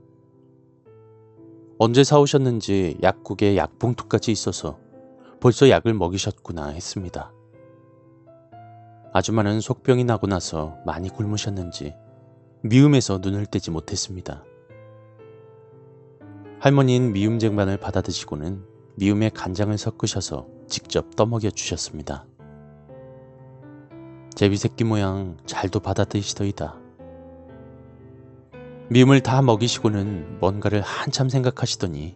[1.79, 4.79] 언제 사오셨는지 약국에 약봉투까지 있어서
[5.39, 7.33] 벌써 약을 먹이셨구나 했습니다.
[9.13, 11.95] 아줌마는 속병이 나고 나서 많이 굶으셨는지
[12.63, 14.43] 미움에서 눈을 떼지 못했습니다.
[16.59, 18.63] 할머니는 미움 쟁반을 받아 드시고는
[18.95, 22.27] 미움에 간장을 섞으셔서 직접 떠먹여 주셨습니다.
[24.35, 26.79] 제비새끼 모양 잘도 받아 드시더이다.
[28.89, 32.15] 미움을 다 먹이시고는 뭔가를 한참 생각하시더니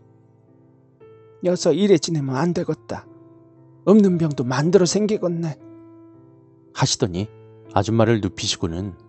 [1.43, 3.07] 여서 이래 지내면 안 되겠다.
[3.85, 5.57] 없는 병도 만들어 생기겠네.
[6.73, 7.29] 하시더니
[7.73, 9.04] 아줌마를 눕히시고는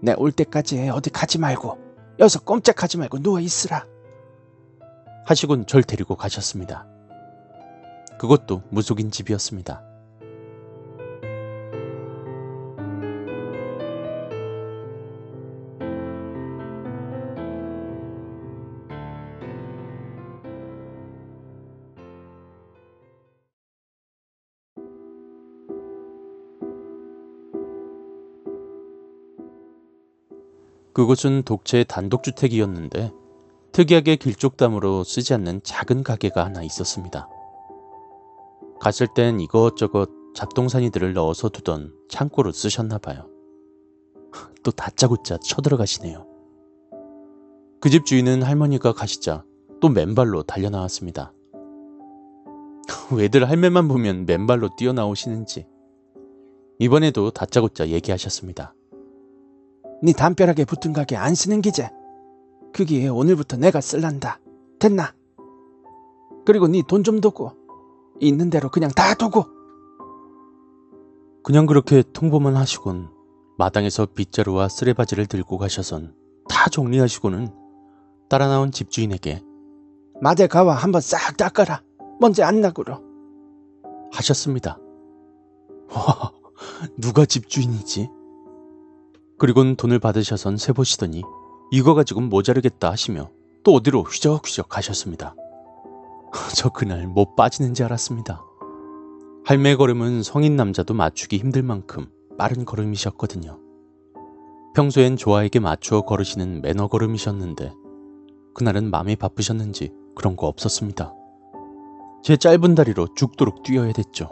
[0.00, 1.78] 내 올 때까지 어디 가지 말고
[2.18, 3.86] 여서 꼼짝하지 말고 누워 있으라.
[5.26, 6.86] 하시곤 절 데리고 가셨습니다.
[8.18, 9.82] 그것도 무속인 집이었습니다.
[30.98, 33.12] 그곳은 독채의 단독주택이었는데
[33.70, 37.28] 특이하게 길쭉담으로 쓰지 않는 작은 가게가 하나 있었습니다.
[38.80, 43.28] 갔을 땐 이것저것 잡동사니들을 넣어서 두던 창고로 쓰셨나 봐요.
[44.64, 46.26] 또 다짜고짜 쳐들어가시네요.
[47.80, 49.44] 그 집 주인은 할머니가 가시자
[49.80, 51.32] 또 맨발로 달려나왔습니다.
[53.14, 55.64] 왜들 할매만 보면 맨발로 뛰어나오시는지
[56.80, 58.74] 이번에도 다짜고짜 얘기하셨습니다.
[60.02, 61.90] 네 담벼락에 붙은 가게 안 쓰는 기제.
[62.72, 64.38] 그게 오늘부터 내가 쓸란다.
[64.78, 65.12] 됐나?
[66.44, 67.52] 그리고 네 돈 좀 두고
[68.20, 69.44] 있는 대로 그냥 다 두고.
[71.42, 73.08] 그냥 그렇게 통보만 하시곤
[73.58, 76.14] 마당에서 빗자루와 쓰레바지를 들고 가셔선
[76.48, 77.48] 다 정리하시고는
[78.28, 79.42] 따라 나온 집주인에게
[80.20, 81.82] 마대 가와 한번 싹 닦아라.
[82.20, 83.00] 먼지 안 나구로.
[84.12, 84.78] 하셨습니다.
[85.94, 86.32] 와,
[86.98, 88.10] 누가 집주인이지?
[89.38, 91.22] 그리곤 돈을 받으셔선 세보시더니
[91.70, 93.30] 이거 가지고는 모자르겠다 하시며
[93.62, 95.36] 또 어디로 휘적휘적 가셨습니다.
[96.56, 98.44] 저 그날 못 빠지는지 알았습니다.
[99.44, 103.58] 할매의 걸음은 성인 남자도 맞추기 힘들 만큼 빠른 걸음이셨거든요.
[104.74, 107.72] 평소엔 조아에게 맞추어 걸으시는 매너 걸음이셨는데
[108.54, 111.14] 그날은 마음이 바쁘셨는지 그런 거 없었습니다.
[112.22, 114.30] 제 짧은 다리로 죽도록 뛰어야 됐죠.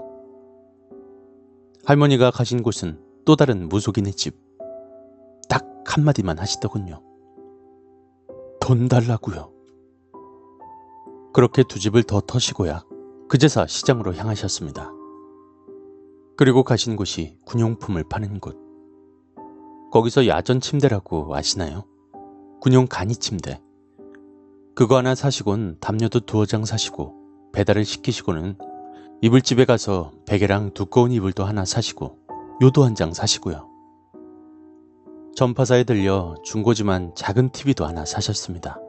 [1.85, 4.45] 할머니가 가신 곳은 또 다른 무속인의 집.
[5.87, 7.01] 딱 한마디만 하시더군요.
[8.61, 9.53] 돈 달라고요.
[11.33, 12.83] 그렇게 두 집을 더 터시고야
[13.29, 14.90] 그제서 시장으로 향하셨습니다.
[16.37, 18.57] 그리고 가신 곳이 군용품을 파는 곳.
[19.92, 21.85] 거기서 야전 침대라고 아시나요?
[22.61, 23.62] 군용 간이 침대.
[24.75, 27.14] 그거 하나 사시곤 담요도 두어 장 사시고
[27.53, 28.59] 배달을 시키시고는
[29.22, 32.18] 이불집에 가서 베개랑 두꺼운 이불도 하나 사시고
[32.61, 33.75] 요도 한 장 사시고요.
[35.37, 38.81] 전파사에 들려 중고지만 작은 TV도 하나 사셨습니다.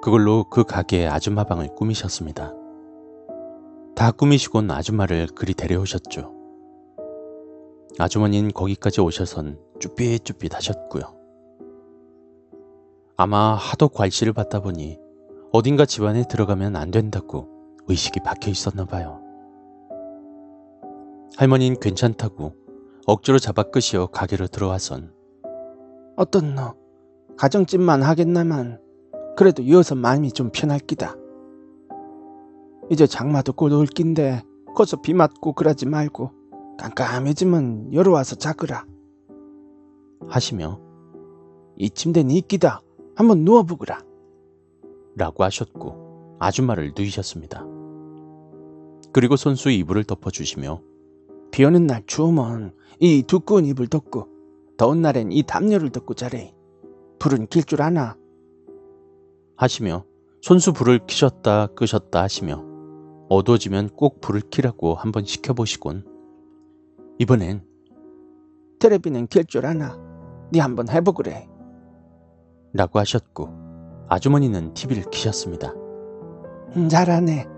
[0.00, 2.54] 그걸로 그 가게의 아줌마 방을 꾸미셨습니다.
[3.94, 6.32] 다 꾸미시곤 아줌마를 그리 데려오셨죠.
[7.98, 11.02] 아주머니는 거기까지 오셔선 쭈삣쭈삣 하셨고요.
[13.18, 14.96] 아마 하도 괄시를 받다 보니
[15.52, 17.50] 어딘가 집안에 들어가면 안 된다고
[17.86, 19.20] 의식이 박혀 있었나 봐요.
[21.36, 22.54] 할머니는 괜찮다고
[23.06, 25.17] 억지로 잡아 끄시어 가게로 들어와선
[26.18, 26.74] 어떤 너
[27.36, 28.80] 가정집만 하겠나만
[29.36, 31.14] 그래도 이어서 마음이 좀 편할 끼다.
[32.90, 34.42] 이제 장마도 곧 올 낀데
[34.74, 36.32] 거기서 비 맞고 그러지 말고
[36.76, 38.84] 깜깜해지면 여러 와서 자거라.
[40.26, 40.80] 하시며
[41.76, 42.80] 이 침대는 이끼다.
[43.14, 44.02] 한번 누워보거라.
[45.14, 47.64] 라고 하셨고 아줌마를 누이셨습니다.
[49.12, 50.80] 그리고 손수 이불을 덮어주시며
[51.52, 54.37] 비 오는 날 추우면 이 두꺼운 이불 덮고
[54.78, 56.54] 더운 날엔 이 담요를 덮고 자래.
[57.18, 58.16] 불은 길줄 아나.
[59.56, 60.04] 하시며
[60.40, 62.64] 손수 불을 켜셨다 끄셨다 하시며
[63.28, 66.06] 어두워지면 꼭 불을 켜라고 한번 시켜보시곤
[67.18, 67.64] 이번엔
[68.78, 69.98] 테레비는 킬줄 아나.
[70.52, 71.48] 네 한번 해보그래.
[72.72, 75.72] 라고 하셨고 아주머니는 TV를 켜셨습니다.
[76.76, 77.48] 음, 잘하네.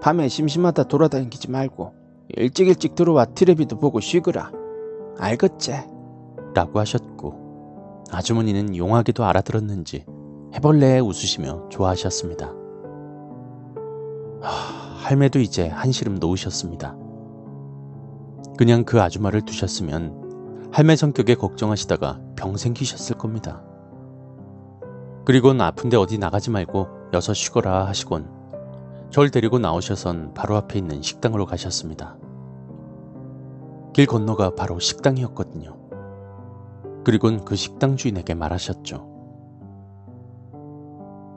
[0.00, 1.92] 밤에 심심하다 돌아다니지 말고
[2.30, 4.50] 일찍 일찍 들어와 테레비도 보고 쉬거라.
[5.18, 5.93] 알겠지?
[6.54, 10.06] 라고 하셨고 아주머니는 용하게도 알아들었는지
[10.54, 12.52] 해벌레 웃으시며 좋아하셨습니다.
[14.40, 14.50] 하,
[14.98, 16.96] 할매도 이제 한시름 놓으셨습니다.
[18.56, 23.62] 그냥 그 아줌마를 두셨으면 할매 성격에 걱정하시다가 병 생기셨을 겁니다.
[25.24, 28.28] 그리곤 아픈데 어디 나가지 말고 여서 쉬거라 하시곤
[29.10, 32.16] 절 데리고 나오셔선 바로 앞에 있는 식당으로 가셨습니다.
[33.92, 35.83] 길 건너가 바로 식당이었거든요.
[37.04, 38.96] 그리곤 그 식당 주인에게 말하셨죠.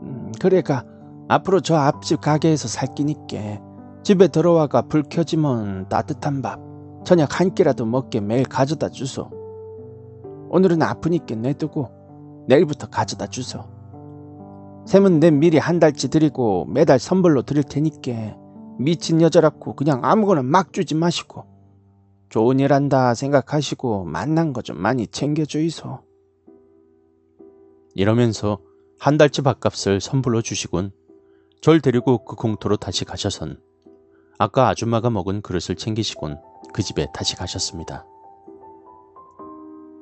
[0.04, 0.84] 음, 그래가
[1.28, 3.60] 앞으로 저 앞집 가게에서 살기니께
[4.04, 6.60] 집에 들어와가 불 켜지면 따뜻한 밥
[7.04, 9.30] 저녁 한 끼라도 먹게 매일 가져다 주소.
[10.50, 11.90] 오늘은 아프니까 내두고
[12.48, 13.66] 내일부터 가져다 주소.
[14.86, 18.38] 샘은 내 미리 한 달치 드리고 매달 선물로 드릴 테니까
[18.80, 21.57] 미친 여자라고 그냥 아무거나 막 주지 마시고
[22.30, 26.00] 좋은 일 한다 생각하시고 만난 거 좀 많이 챙겨주이소.
[27.96, 28.60] 이러면서
[29.00, 30.92] 한 달치 밥값을 선불로 주시곤
[31.62, 33.60] 절 데리고 그 공터로 다시 가셔선
[34.38, 36.40] 아까 아줌마가 먹은 그릇을 챙기시곤
[36.74, 38.06] 그 집에 다시 가셨습니다.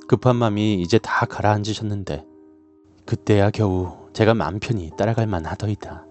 [0.08, 2.26] 급한 맘이 이제 다 가라앉으셨는데
[3.06, 6.06] 그때야 겨우 제가 맘 편히 따라갈 만하더이다.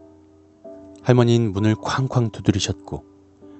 [1.03, 3.05] 할머니는 문을 쾅쾅 두드리셨고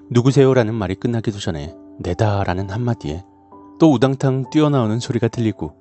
[0.09, 3.23] 누구세요라는 말이 끝나기도 전에 내다라는 한마디에
[3.79, 5.73] 또 우당탕 뛰어나오는 소리가 들리고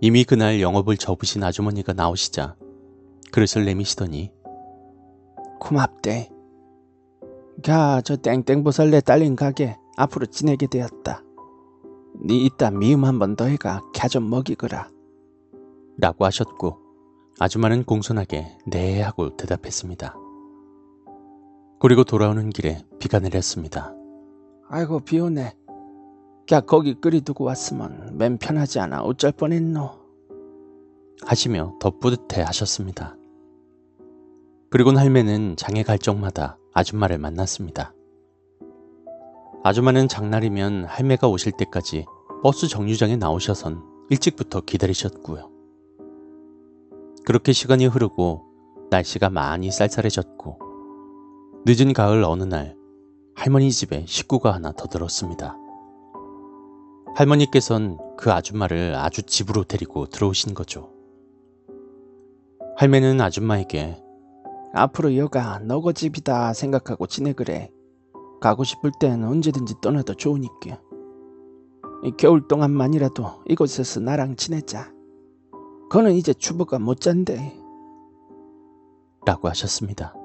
[0.00, 2.56] 이미 그날 영업을 접으신 아주머니가 나오시자
[3.32, 4.32] 그릇을 내미시더니
[5.60, 6.30] 고맙대.
[7.64, 11.22] 가, 저 땡땡보살 내 딸린 가게 앞으로 지내게 되었다.
[12.24, 14.88] 네 이따 미음 한 번 더 해가 캬좀 먹이거라.
[15.98, 16.78] 라고 하셨고
[17.38, 20.14] 아줌마는 공손하게 네 하고 대답했습니다.
[21.78, 23.94] 그리고 돌아오는 길에 비가 내렸습니다.
[24.72, 25.52] 아이고 비 오네.
[26.52, 29.90] 야 거기 끓이두고 왔으면 맨 편하지 않아 어쩔 뻔했노.
[31.26, 33.16] 하시며 더 뿌듯해 하셨습니다.
[34.70, 37.92] 그리곤 할매는 장에 갈 적마다 아줌마를 만났습니다.
[39.64, 42.06] 아줌마는 장날이면 할매가 오실 때까지
[42.44, 45.50] 버스 정류장에 나오셔선 일찍부터 기다리셨고요.
[47.26, 48.44] 그렇게 시간이 흐르고
[48.90, 50.58] 날씨가 많이 쌀쌀해졌고
[51.66, 52.79] 늦은 가을 어느 날
[53.40, 55.56] 할머니 집에 식구가 하나 더 들었습니다.
[57.14, 60.90] 할머니께선 그 아줌마를 아주 집으로 데리고 들어오신 거죠.
[62.76, 63.96] 할매는 아줌마에게
[64.74, 67.70] 앞으로 여가 너거 집이다 생각하고 지내그래.
[68.42, 70.78] 가고 싶을 땐 언제든지 떠나도 좋으니까.
[72.04, 74.92] 이 겨울 동안만이라도 이곳에서 나랑 지내자.
[75.88, 77.58] 그는 이제 주부가 못 잔대.
[79.24, 80.19] 라고 하셨습니다.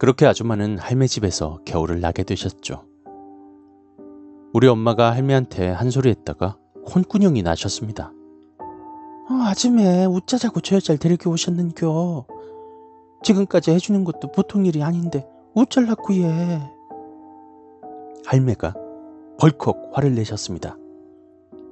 [0.00, 2.86] 그렇게 아줌마는 할매 집에서 겨울을 나게 되셨죠.
[4.54, 6.56] 우리 엄마가 할매한테 한 소리 했다가
[6.88, 8.10] 혼꾸녕이 나셨습니다.
[8.58, 12.24] 어, 아줌매 웃자자고 저 여자를 데리고 오셨는겨.
[13.22, 16.62] 지금까지 해주는 것도 보통 일이 아닌데 어쩔라고 얘.
[18.24, 18.74] 할매가
[19.38, 20.78] 벌컥 화를 내셨습니다.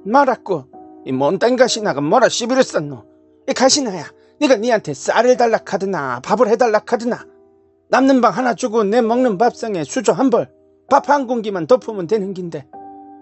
[0.05, 0.65] 말았고
[1.07, 3.05] 이 몬땅 가시나가 뭐라 시비를 썼노.
[3.49, 4.05] 이 가시나야
[4.39, 7.25] 네가 니한테 쌀을 달라 카드나 밥을 해달라 카드나
[7.89, 10.51] 남는 방 하나 주고 내 먹는 밥상에 수저 한 벌,
[10.89, 12.67] 밥 한 공기만 덮으면 되는 긴데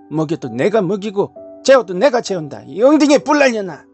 [0.09, 2.63] 먹여도 내가 먹이고 재워도 내가 재운다.
[2.63, 3.85] 이 엉덩이에 뿔 날려나.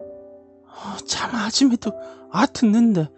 [0.00, 1.90] 어, 참 아줌매도
[2.30, 3.08] 아 듣는데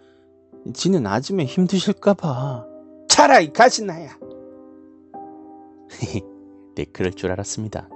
[0.73, 2.65] 지는 아줌매 힘드실까봐
[3.07, 4.17] 차라리 가시나야.
[6.75, 7.87] 네, 그럴 줄 알았습니다.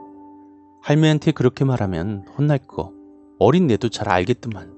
[0.81, 2.93] 할매한테 그렇게 말하면 혼날 거
[3.39, 4.73] 어린 내도 잘 알겠더만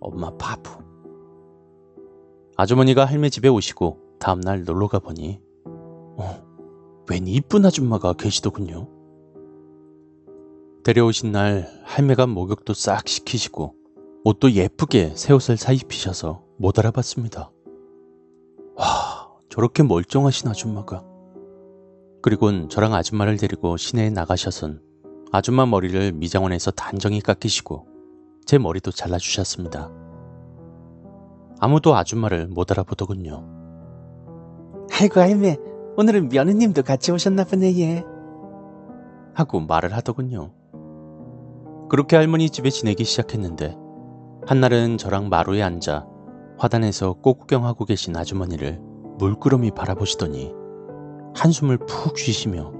[0.00, 0.70] 엄마 바보.
[2.56, 6.42] 아주머니가 할매 집에 오시고 다음날 놀러 가 보니 어,
[7.10, 8.88] 웬 이쁜 아줌마가 계시더군요.
[10.84, 13.74] 데려오신 날 할매가 목욕도 싹 시키시고
[14.24, 17.50] 옷도 예쁘게 새 옷을 사 입히셔서 못 알아봤습니다.
[18.76, 21.04] 와, 저렇게 멀쩡하신 아줌마가.
[22.20, 24.80] 그리곤 저랑 아줌마를 데리고 시내에 나가셔선
[25.32, 27.86] 아줌마 머리를 미장원에서 단정히 깎이시고
[28.44, 30.01] 제 머리도 잘라주셨습니다.
[31.62, 33.44] 아무도 아줌마를 못 알아보더군요.
[34.98, 35.56] 아이고 할매
[35.96, 38.02] 오늘은 며느님도 같이 오셨나 보네 얘.
[39.32, 40.52] 하고 말을 하더군요.
[41.88, 43.76] 그렇게 할머니 집에 지내기 시작했는데
[44.44, 46.04] 한날은 저랑 마루에 앉아
[46.58, 48.80] 화단에서 꽃구경하고 계신 아주머니를
[49.18, 50.52] 물끄러미 바라보시더니
[51.36, 52.72] 한숨을 푹 쉬시며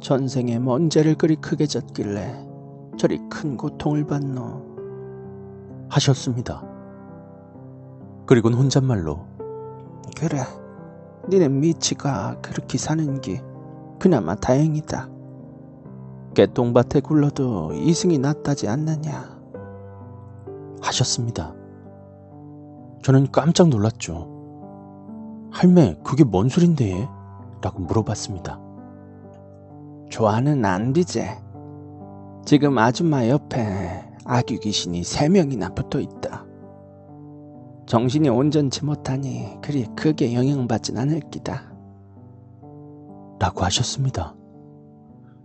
[0.00, 2.46] 전생에 먼 죄를 그리 크게 졌길래
[2.96, 4.70] 저리 큰 고통을 받노.
[5.90, 6.69] 하셨습니다.
[8.30, 9.26] 그리곤 혼잣말로
[10.16, 10.38] 그래,
[11.28, 13.42] 니네 미치가 그렇게 사는 게
[13.98, 15.08] 그나마 다행이다.
[16.34, 19.36] 개똥밭에 굴러도 이승이 낫다지 않느냐.
[20.80, 21.56] 하셨습니다.
[23.02, 24.28] 저는 깜짝 놀랐죠.
[25.50, 27.08] 할매, 그게 뭔 소린데?
[27.60, 28.60] 라고 물어봤습니다.
[30.08, 31.36] 좋아는 안 되제.
[32.44, 36.44] 지금 아줌마 옆에 아귀 귀신이 세 명이나 붙어 있다.
[37.90, 41.74] 정신이 온전치 못하니 그리 크게 영향받진 않을 기다.
[43.40, 44.36] 라고 하셨습니다.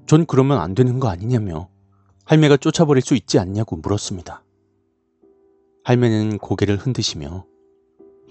[0.05, 1.69] 전 그러면 안 되는 거 아니냐며
[2.25, 4.43] 할매가 쫓아버릴 수 있지 않냐고 물었습니다.
[5.85, 7.47] 할매는 고개를 흔드시며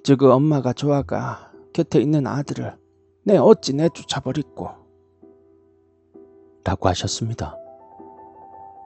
[0.04, 2.78] 저그 엄마가 좋아가 곁에 있는 아들을
[3.24, 4.68] 내 어찌 내쫓아버렸고
[6.62, 7.56] 라고 하셨습니다.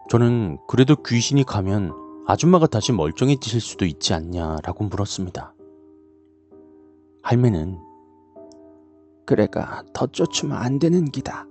[0.08, 5.54] 저는 그래도 귀신이 가면 아줌마가 다시 멀쩡해지실 수도 있지 않냐라고 물었습니다.
[7.22, 7.78] 할매는
[9.24, 11.46] 그래가 더 쫓으면 안 되는 기다.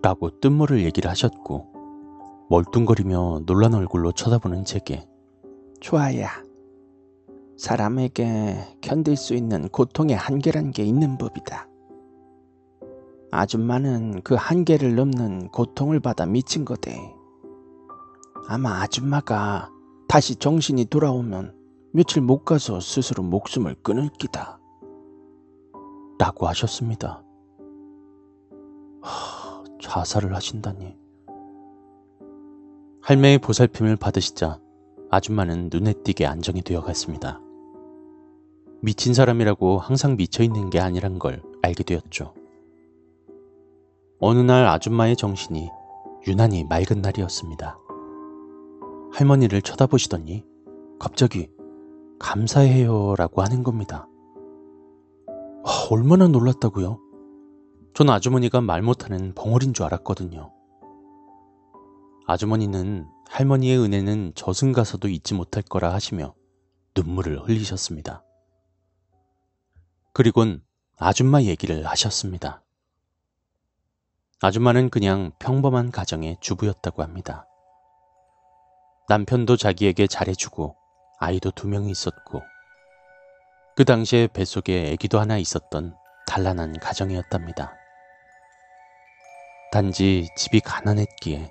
[0.00, 1.70] 라고 뜬모를 얘기를 하셨고
[2.48, 5.06] 멀뚱거리며 놀란 얼굴로 쳐다보는 제게
[5.80, 6.30] 좋아야.
[7.58, 11.68] 사람에게 견딜 수 있는 고통의 한계란 게 있는 법이다.
[13.32, 17.19] 아줌마는 그 한계를 넘는 고통을 받아 미친 거대.
[18.52, 19.70] 아마 아줌마가
[20.08, 21.54] 다시 정신이 돌아오면
[21.92, 24.58] 며칠 못 가서 스스로 목숨을 끊을 기다.
[26.18, 27.22] 라고 하셨습니다.
[29.02, 30.96] 하, 자살을 하신다니.
[33.02, 34.58] 할매의 보살핌을 받으시자
[35.12, 37.40] 아줌마는 눈에 띄게 안정이 되어 갔습니다.
[38.80, 42.34] 미친 사람이라고 항상 미쳐 있는 게 아니란 걸 알게 되었죠.
[44.18, 45.70] 어느 날 아줌마의 정신이
[46.26, 47.78] 유난히 맑은 날이었습니다.
[49.12, 50.44] 할머니를 쳐다보시더니
[50.98, 51.50] 갑자기
[52.18, 54.06] 감사해요 라고 하는 겁니다.
[55.62, 56.98] 와, 얼마나 놀랐다고요?
[57.94, 60.52] 전 아주머니가 말 못하는 벙어리인 줄 알았거든요.
[62.26, 66.34] 아주머니는 할머니의 은혜는 저승 가서도 잊지 못할 거라 하시며
[66.96, 68.24] 눈물을 흘리셨습니다.
[70.12, 70.62] 그리곤
[70.96, 72.62] 아줌마 얘기를 하셨습니다.
[74.42, 77.46] 아줌마는 그냥 평범한 가정의 주부였다고 합니다.
[79.10, 80.76] 남편도 자기에게 잘해주고
[81.18, 82.44] 아이도 두 명이 있었고
[83.74, 85.96] 그 당시에 뱃속에 아기도 하나 있었던
[86.28, 87.74] 단란한 가정이었답니다.
[89.72, 91.50] 단지 집이 가난했기에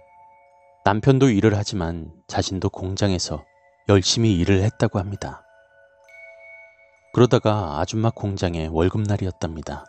[0.85, 3.43] 남편도 일을 하지만 자신도 공장에서
[3.89, 5.43] 열심히 일을 했다고 합니다.
[7.13, 9.83] 그러다가 아줌마 공장의 월급날이었답니다.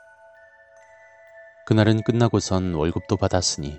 [1.67, 3.79] 그날은 끝나고선 월급도 받았으니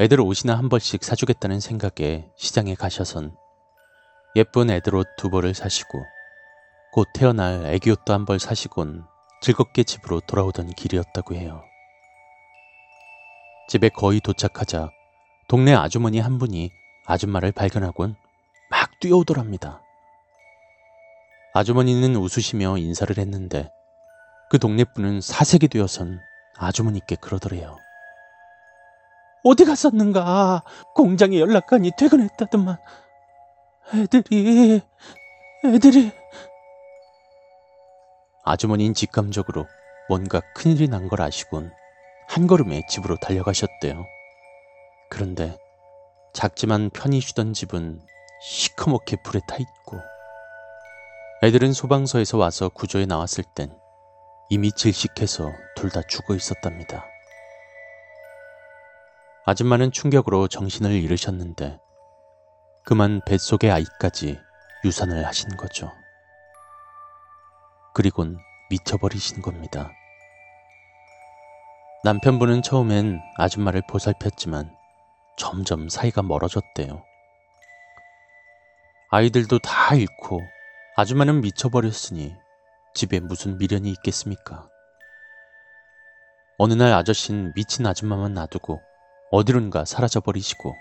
[0.00, 3.36] 애들 옷이나 한 벌씩 사주겠다는 생각에 시장에 가셔선
[4.36, 6.04] 예쁜 애들 옷 두 벌을 사시고
[6.92, 9.04] 곧 태어날 애기 옷도 한 벌 사시곤
[9.40, 11.64] 즐겁게 집으로 돌아오던 길이었다고 해요.
[13.68, 14.88] 집에 거의 도착하자
[15.48, 16.70] 동네 아주머니 한 분이
[17.06, 18.14] 아줌마를 발견하곤
[18.70, 19.82] 막 뛰어오더랍니다.
[21.54, 23.70] 아주머니는 웃으시며 인사를 했는데
[24.50, 26.20] 그 동네 분은 사색이 되어선
[26.56, 27.76] 아주머니께 그러더래요.
[29.44, 30.62] 어디 갔었는가?
[30.94, 32.76] 공장에 연락하니 퇴근했다더만.
[33.94, 34.80] 애들이,
[35.64, 36.12] 애들이.
[38.44, 39.66] 아주머니는 직감적으로
[40.08, 41.70] 뭔가 큰일이 난 걸 아시곤
[42.28, 44.04] 한 걸음에 집으로 달려가셨대요.
[45.10, 45.56] 그런데
[46.34, 48.00] 작지만 편히 쉬던 집은
[48.42, 49.98] 시커멓게 불에 타 있고
[51.42, 53.74] 애들은 소방서에서 와서 구조에 나왔을 땐
[54.50, 57.04] 이미 질식해서 둘 다 죽어 있었답니다.
[59.48, 61.80] 아줌마는 충격으로 정신을 잃으셨는데
[62.84, 64.38] 그만 뱃속의 아이까지
[64.84, 65.90] 유산을 하신 거죠.
[67.94, 68.36] 그리곤
[68.68, 69.90] 미쳐버리신 겁니다.
[72.04, 74.70] 남편분은 처음엔 아줌마를 보살폈지만
[75.38, 77.02] 점점 사이가 멀어졌대요.
[79.10, 80.42] 아이들도 다 잃고
[80.94, 82.36] 아줌마는 미쳐버렸으니
[82.92, 84.68] 집에 무슨 미련이 있겠습니까?
[86.58, 88.87] 어느 날 아저씨는 미친 아줌마만 놔두고
[89.30, 90.74] 어디론가 사라져버리시고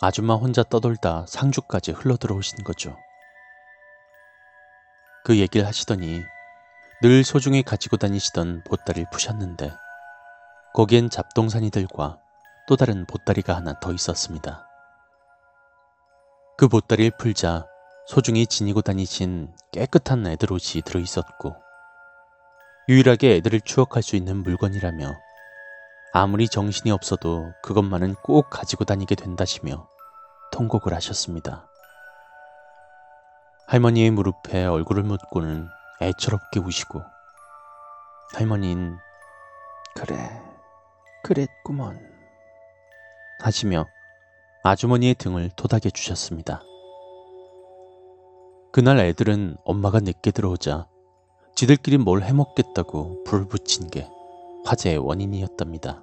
[0.00, 2.96] 아줌마 혼자 떠돌다 상주까지 흘러들어오신 거죠.
[5.24, 6.22] 그 얘기를 하시더니
[7.02, 9.72] 늘 소중히 가지고 다니시던 보따리를 푸셨는데
[10.74, 12.18] 거기엔 잡동사니들과
[12.68, 14.68] 또 다른 보따리가 하나 더 있었습니다.
[16.56, 17.66] 그 보따리를 풀자
[18.06, 21.56] 소중히 지니고 다니신 깨끗한 애들 옷이 들어있었고
[22.88, 25.23] 유일하게 애들을 추억할 수 있는 물건이라며
[26.16, 29.88] 아무리 정신이 없어도 그것만은 꼭 가지고 다니게 된다시며
[30.52, 31.68] 통곡을 하셨습니다.
[33.66, 35.66] 할머니의 무릎에 얼굴을 묻고는
[36.00, 37.02] 애처롭게 우시고
[38.34, 38.96] 할머니는
[39.96, 40.40] 그래
[41.24, 41.98] 그랬구먼
[43.40, 43.84] 하시며
[44.62, 46.62] 아주머니의 등을 토닥여 주셨습니다.
[48.70, 50.86] 그날 애들은 엄마가 늦게 들어오자
[51.56, 54.08] 지들끼리 뭘 해먹겠다고 불을 붙인 게
[54.64, 56.02] 화재의 원인이었답니다.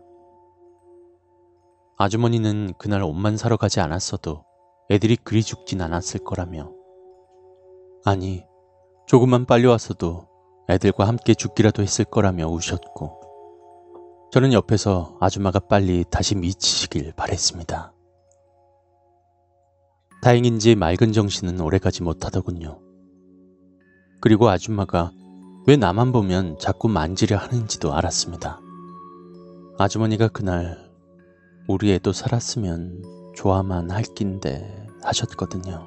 [1.97, 4.43] 아주머니는 그날 옷만 사러 가지 않았어도
[4.89, 6.71] 애들이 그리 죽진 않았을 거라며
[8.03, 8.43] 아니
[9.07, 10.27] 조금만 빨리 왔어도
[10.69, 13.19] 애들과 함께 죽기라도 했을 거라며 우셨고
[14.31, 17.93] 저는 옆에서 아줌마가 빨리 다시 미치시길 바랬습니다.
[20.23, 22.79] 다행인지 맑은 정신은 오래가지 못하더군요.
[24.21, 25.11] 그리고 아줌마가
[25.67, 28.59] 왜 나만 보면 자꾸 만지려 하는지도 알았습니다.
[29.77, 30.89] 아주머니가 그날
[31.67, 33.03] 우리 애도 살았으면
[33.35, 35.85] 좋아만 할 낀데 하셨거든요.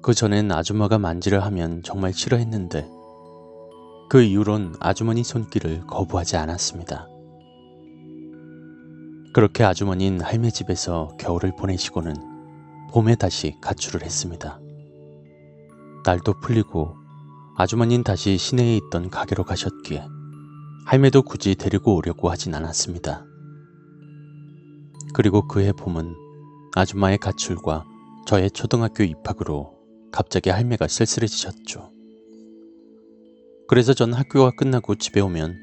[0.00, 2.88] 그 전엔 아줌마가 만지려 하면 정말 싫어했는데
[4.08, 7.08] 그 이후론 아주머니 손길을 거부하지 않았습니다.
[9.34, 12.14] 그렇게 아주머니는 할매 집에서 겨울을 보내시고는
[12.92, 14.60] 봄에 다시 가출을 했습니다.
[16.04, 16.97] 날도 풀리고
[17.60, 20.06] 아주머니는 다시 시내에 있던 가게로 가셨기에
[20.86, 23.26] 할매도 굳이 데리고 오려고 하진 않았습니다.
[25.12, 26.14] 그리고 그해 봄은
[26.76, 27.84] 아줌마의 가출과
[28.28, 29.74] 저의 초등학교 입학으로
[30.12, 31.90] 갑자기 할매가 쓸쓸해지셨죠.
[33.66, 35.56] 그래서 전 학교가 끝나고 집에 오면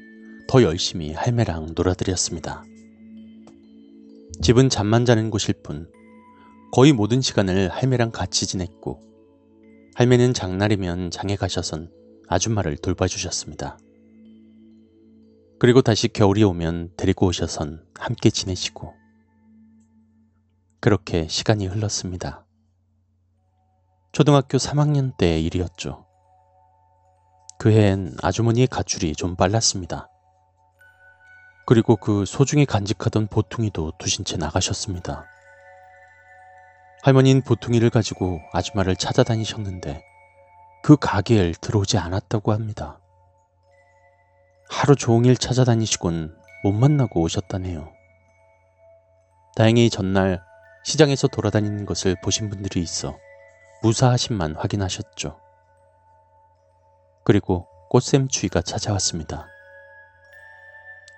[0.48, 2.62] 더 열심히 할매랑 놀아드렸습니다.
[4.42, 5.90] 집은 잠만 자는 곳일 뿐
[6.72, 9.00] 거의 모든 시간을 할매랑 같이 지냈고
[9.96, 11.90] 할매는 장날이면 장에 가셔선
[12.28, 13.78] 아줌마를 돌봐주셨습니다.
[15.58, 18.92] 그리고 다시 겨울이 오면 데리고 오셔선 함께 지내시고
[20.80, 22.44] 그렇게 시간이 흘렀습니다.
[24.12, 26.04] 초등학교 3학년 때의 일이었죠.
[27.58, 30.10] 그 해엔 아주머니의 가출이 좀 빨랐습니다.
[31.66, 35.24] 그리고 그 소중히 간직하던 보퉁이도 두신 채 나가셨습니다.
[37.06, 40.04] 할머니는 보퉁이를 가지고 아줌마를 찾아다니셨는데
[40.82, 42.98] 그 가게를 들어오지 않았다고 합니다.
[44.68, 47.92] 하루 종일 찾아다니시곤 못 만나고 오셨다네요.
[49.54, 50.42] 다행히 전날
[50.82, 53.16] 시장에서 돌아다니는 것을 보신 분들이 있어
[53.84, 55.38] 무사하심만 확인하셨죠.
[57.22, 59.46] 그리고 꽃샘추위가 찾아왔습니다.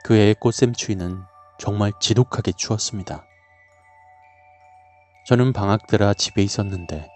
[0.05, 1.23] 그 해의 꽃샘추위는
[1.59, 3.28] 정말 지독하게 추웠습니다.
[5.29, 7.07] 저는 방학 때라 집에 있었는데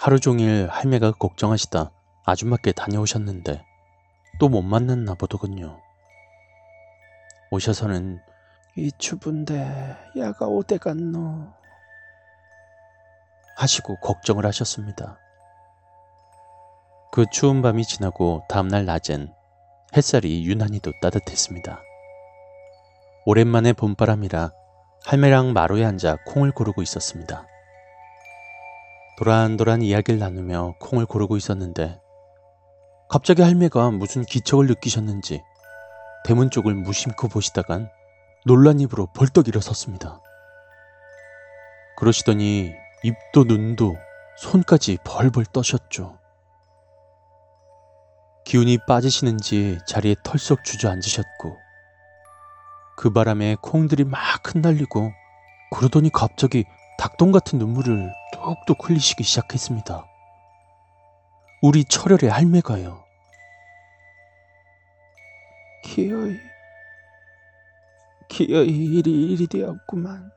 [0.00, 1.92] 하루 종일 할매가 걱정하시다
[2.24, 3.64] 아줌마께 다녀오셨는데
[4.40, 5.80] 또 못 만났나 보더군요.
[7.52, 8.18] 오셔서는
[8.76, 11.46] 이 추분데 야가 어디 갔노?
[13.58, 15.20] 하시고 걱정을 하셨습니다.
[17.12, 19.32] 그 추운 밤이 지나고 다음날 낮엔
[19.96, 21.80] 햇살이 유난히도 따뜻했습니다.
[23.24, 24.50] 오랜만에 봄바람이라
[25.06, 27.46] 할매랑 마루에 앉아 콩을 고르고 있었습니다.
[29.16, 32.00] 도란도란 이야기를 나누며 콩을 고르고 있었는데
[33.08, 35.44] 갑자기 할매가 무슨 기척을 느끼셨는지
[36.24, 37.88] 대문 쪽을 무심코 보시다간
[38.46, 40.20] 놀란 입으로 벌떡 일어섰습니다.
[41.96, 42.72] 그러시더니
[43.04, 43.94] 입도 눈도
[44.38, 46.18] 손까지 벌벌 떠셨죠.
[48.44, 51.65] 기운이 빠지시는지 자리에 털썩 주저앉으셨고
[52.96, 55.12] 그 바람에 콩들이 막 흩날리고
[55.70, 56.64] 그러더니 갑자기
[56.98, 60.06] 닭똥 같은 눈물을 뚝뚝 흘리시기 시작했습니다.
[61.62, 63.04] 우리 철혈의 할매가요.
[65.84, 66.36] 기어이
[68.28, 70.30] 기어이 일이 일이 되었구만.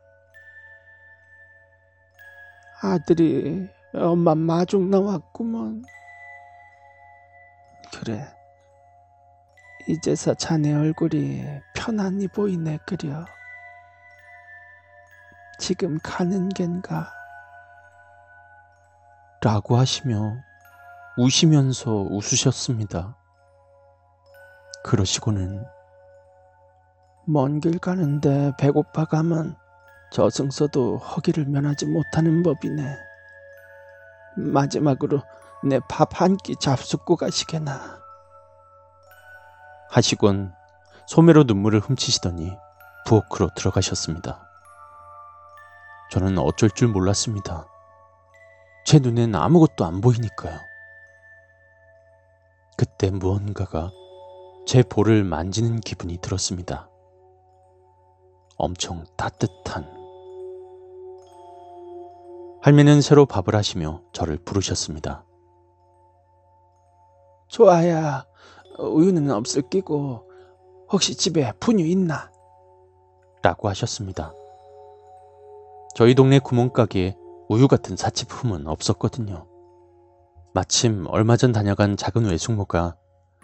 [2.82, 5.84] 아들이 엄마 마중 나왔구먼.
[7.94, 8.39] 그래.
[9.90, 13.26] 이제서 자네 얼굴이 편안히 보이네 그려.
[15.58, 17.12] 지금 가는 겐가?
[19.42, 20.36] 라고 하시며
[21.18, 23.18] 우시면서 웃으셨습니다.
[24.84, 25.66] 그러시고는
[27.26, 29.56] 먼 길 가는데 배고파 가면
[30.12, 32.96] 저승서도 허기를 면하지 못하는 법이네.
[34.38, 35.24] 마지막으로
[35.64, 37.99] 내 밥 한 끼 잡숫고 가시게나.
[39.90, 40.54] 하시곤
[41.08, 42.56] 소매로 눈물을 훔치시더니
[43.06, 44.48] 부엌으로 들어가셨습니다.
[46.12, 47.68] 저는 어쩔 줄 몰랐습니다.
[48.86, 50.60] 제 눈엔 아무것도 안 보이니까요.
[52.78, 53.92] 그때 무언가가
[54.66, 56.88] 제 볼을 만지는 기분이 들었습니다.
[58.58, 60.00] 엄청 따뜻한.
[62.62, 65.26] 할매는 새로 밥을 하시며 저를 부르셨습니다.
[67.48, 68.26] 좋아야
[68.80, 70.24] 우유는 없을 끼고
[70.92, 72.32] 혹시 집에 분유 있나?
[73.42, 74.34] 라고 하셨습니다.
[75.96, 77.16] 저희 동네 구멍가게에
[77.50, 79.48] 우유 같은 사치품은 없었거든요.
[80.54, 82.96] 마침 얼마 전 다녀간 작은 외숙모가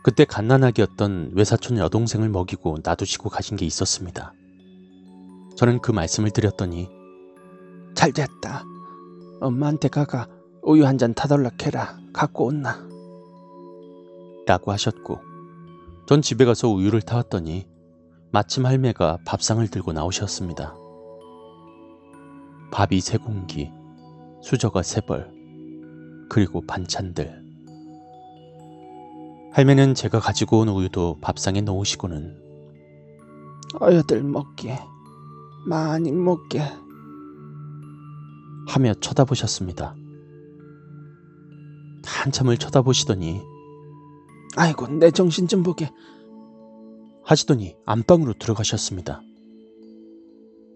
[0.03, 4.33] 그때 갓난아기였던 외사촌 여동생을 먹이고 놔두시고 가신 게 있었습니다.
[5.55, 6.88] 저는 그 말씀을 드렸더니
[7.95, 8.63] 잘 됐다.
[9.41, 10.27] 엄마한테 가가
[10.61, 11.97] 우유 한 잔 타달라 캐라.
[12.13, 12.88] 갖고 온나.
[14.45, 15.19] 라고 하셨고
[16.07, 17.67] 전 집에 가서 우유를 타왔더니
[18.31, 20.75] 마침 할매가 밥상을 들고 나오셨습니다.
[22.71, 23.71] 밥이 세 공기,
[24.41, 25.31] 수저가 세 벌,
[26.29, 27.43] 그리고 반찬들.
[29.53, 32.37] 할매는 제가 가지고 온 우유도 밥상에 넣으시고는
[33.81, 34.77] 어여들 먹게.
[35.65, 36.61] 많이 먹게.
[38.67, 39.95] 하며 쳐다보셨습니다.
[42.05, 43.41] 한참을 쳐다보시더니
[44.56, 45.89] 아이고 내 정신 좀 보게.
[47.24, 49.22] 하시더니 안방으로 들어가셨습니다.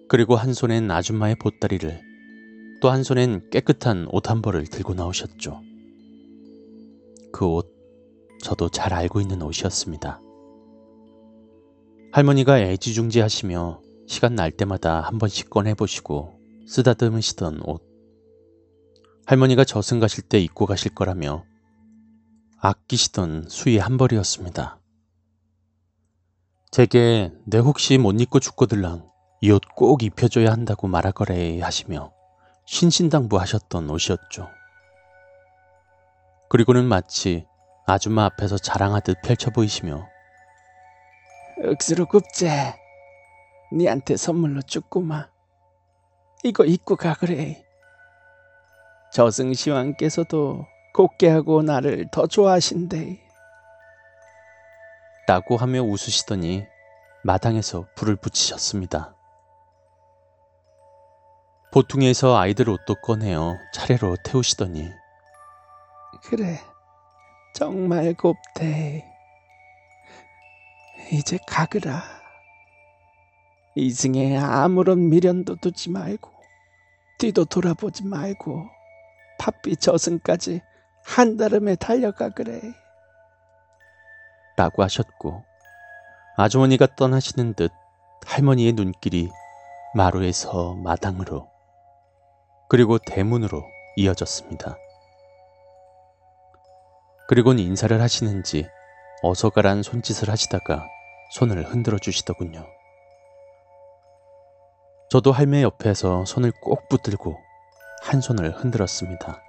[0.08, 2.02] 그리고 한 손엔 아줌마의 보따리를
[2.82, 5.62] 또 한 손엔 깨끗한 옷 한 벌을 들고 나오셨죠.
[7.32, 7.68] 그 옷,
[8.42, 10.22] 저도 잘 알고 있는 옷이었습니다.
[12.12, 17.84] 할머니가 애지중지 하시며 시간 날 때마다 한 번씩 꺼내보시고 쓰다듬으시던 옷.
[19.26, 21.44] 할머니가 저승 가실 때 입고 가실 거라며
[22.62, 24.80] 아끼시던 수의 한 벌이었습니다.
[26.72, 29.10] 제게 내 혹시 못 입고 죽거들랑
[29.42, 32.12] 이 옷 꼭 입혀줘야 한다고 말할 거래 하시며
[32.66, 34.50] 신신당부 하셨던 옷이었죠.
[36.50, 37.46] 그리고는 마치
[37.88, 40.06] 아줌마 앞에서 자랑하듯 펼쳐 보이시며
[41.66, 42.76] 억수로 굽제.
[43.74, 45.30] 니한테 선물로 줬구마.
[46.44, 47.64] 이거 입고 가 그래.
[49.14, 50.66] 저승시왕께서도
[51.00, 53.22] 곱게 하고 나를 더 좋아하신대.
[55.30, 56.66] 라고 하며 웃으시더니
[57.24, 59.16] 마당에서 불을 붙이셨습니다.
[61.72, 64.92] 보통에서 아이들 옷도 꺼내어 차례로 태우시더니
[66.26, 66.60] 그래,
[67.54, 69.06] 정말 곱대.
[71.14, 72.04] 이제 가거라.
[73.76, 76.30] 이승에 아무런 미련도 두지 말고,
[77.20, 78.66] 뒤도 돌아보지 말고,
[79.40, 80.62] 팥비 저승까지
[81.10, 82.62] 한달음에 달려가 그래.
[84.56, 85.44] 라고 하셨고
[86.38, 87.72] 아주머니가 떠나시는 듯
[88.28, 89.30] 할머니의 눈길이
[89.96, 91.50] 마루에서 마당으로
[92.70, 93.64] 그리고 대문으로
[93.96, 94.78] 이어졌습니다.
[97.28, 98.68] 그리곤 인사를 하시는지
[99.24, 100.86] 어서 가란 손짓을 하시다가
[101.32, 102.66] 손을 흔들어 주시더군요.
[105.10, 107.36] 저도 할매 옆에서 손을 꼭 붙들고
[108.04, 109.49] 한 손을 흔들었습니다.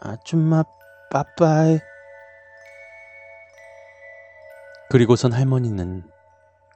[0.00, 0.62] 아줌마
[1.10, 1.80] 빠빠이.
[4.90, 6.08] 그리고선 할머니는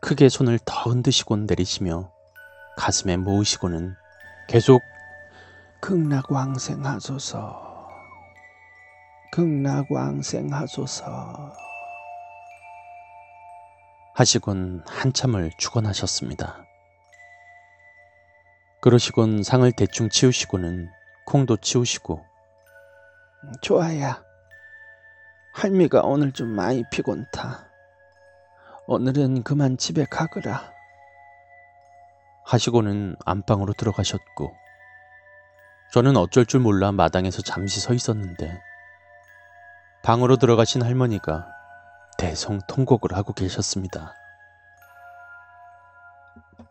[0.00, 2.12] 크게 손을 더 흔드시곤 내리시며
[2.76, 3.94] 가슴에 모으시고는
[4.48, 4.82] 계속
[5.80, 7.70] 극락왕생하소서.
[9.32, 11.02] 극락왕생하소서.
[14.14, 16.66] 하시곤 한참을 축원하셨습니다.
[18.80, 20.90] 그러시곤 상을 대충 치우시고는
[21.24, 22.31] 콩도 치우시고
[23.60, 24.22] 좋아야.
[25.52, 27.68] 할미가 오늘 좀 많이 피곤타.
[28.86, 30.72] 오늘은 그만 집에 가거라.
[32.44, 34.52] 하시고는 안방으로 들어가셨고
[35.92, 38.60] 저는 어쩔 줄 몰라 마당에서 잠시 서 있었는데
[40.02, 41.46] 방으로 들어가신 할머니가
[42.18, 44.14] 대성통곡을 하고 계셨습니다.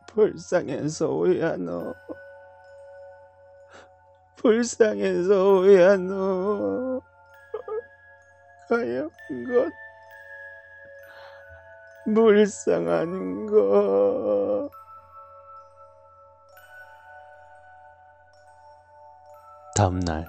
[0.08, 1.96] 불쌍해서 오야 너.
[4.38, 5.64] 불쌍해서
[5.98, 7.02] 너.
[8.70, 9.10] 하얀
[9.48, 9.72] 것.
[12.06, 14.70] 불쌍한 것.
[19.76, 20.28] 다음 날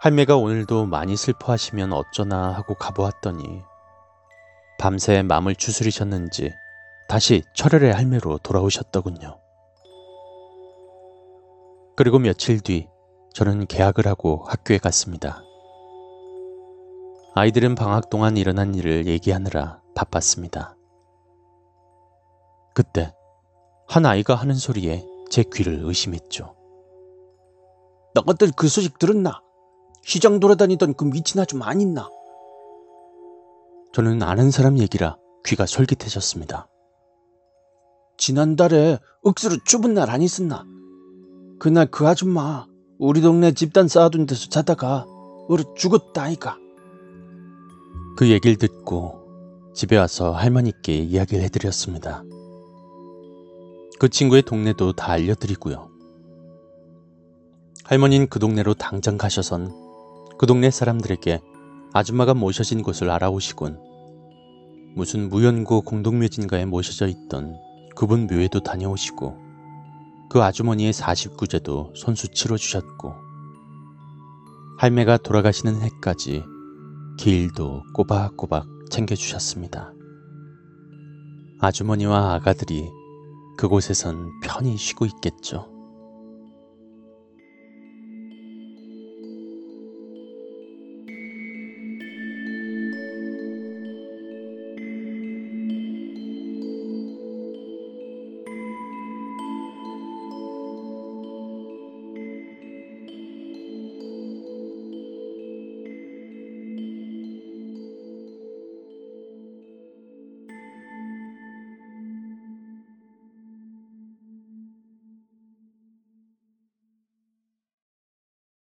[0.00, 3.62] 할매가 오늘도 많이 슬퍼하시면 어쩌나 하고 가보았더니
[4.78, 6.52] 밤새 마음을 추스리셨는지
[7.08, 9.41] 다시 철혈의 할매로 돌아오셨더군요.
[11.96, 12.88] 그리고 며칠 뒤
[13.34, 15.42] 저는 계약을 하고 학교에 갔습니다.
[17.34, 20.76] 아이들은 방학 동안 일어난 일을 얘기하느라 바빴습니다.
[22.74, 23.14] 그때
[23.88, 26.54] 한 아이가 하는 소리에 제 귀를 의심했죠.
[28.14, 29.40] 너것들 그 소식 들었나?
[30.02, 32.08] 시장 돌아다니던 그 미친 아줌마 안 있나?
[33.94, 36.68] 저는 아는 사람 얘기라 귀가 솔깃해졌습니다.
[38.18, 40.64] 지난달에 억수로 좁은 날 안 있었나?
[41.62, 42.66] 그날 그 아줌마
[42.98, 45.06] 우리 동네 집단 쌓아둔 데서 자다가
[45.48, 46.58] 얼어 죽었다 아이가.
[48.16, 52.24] 그 얘기를 듣고 집에 와서 할머니께 이야기를 해드렸습니다.
[54.00, 55.88] 그 친구의 동네도 다 알려드리고요.
[57.84, 59.72] 할머니는 그 동네로 당장 가셔선
[60.38, 61.40] 그 동네 사람들에게
[61.92, 63.78] 아줌마가 모셔진 곳을 알아오시곤
[64.96, 67.56] 무슨 무연고 공동묘진가에 모셔져 있던
[67.94, 69.41] 그분 묘에도 다녀오시고
[70.32, 73.14] 그 아주머니의 49제도 손수 치러주셨고
[74.78, 76.42] 할매가 돌아가시는 해까지
[77.18, 79.92] 길도 꼬박꼬박 챙겨주셨습니다.
[81.60, 82.88] 아주머니와 아가들이
[83.58, 85.70] 그곳에선 편히 쉬고 있겠죠.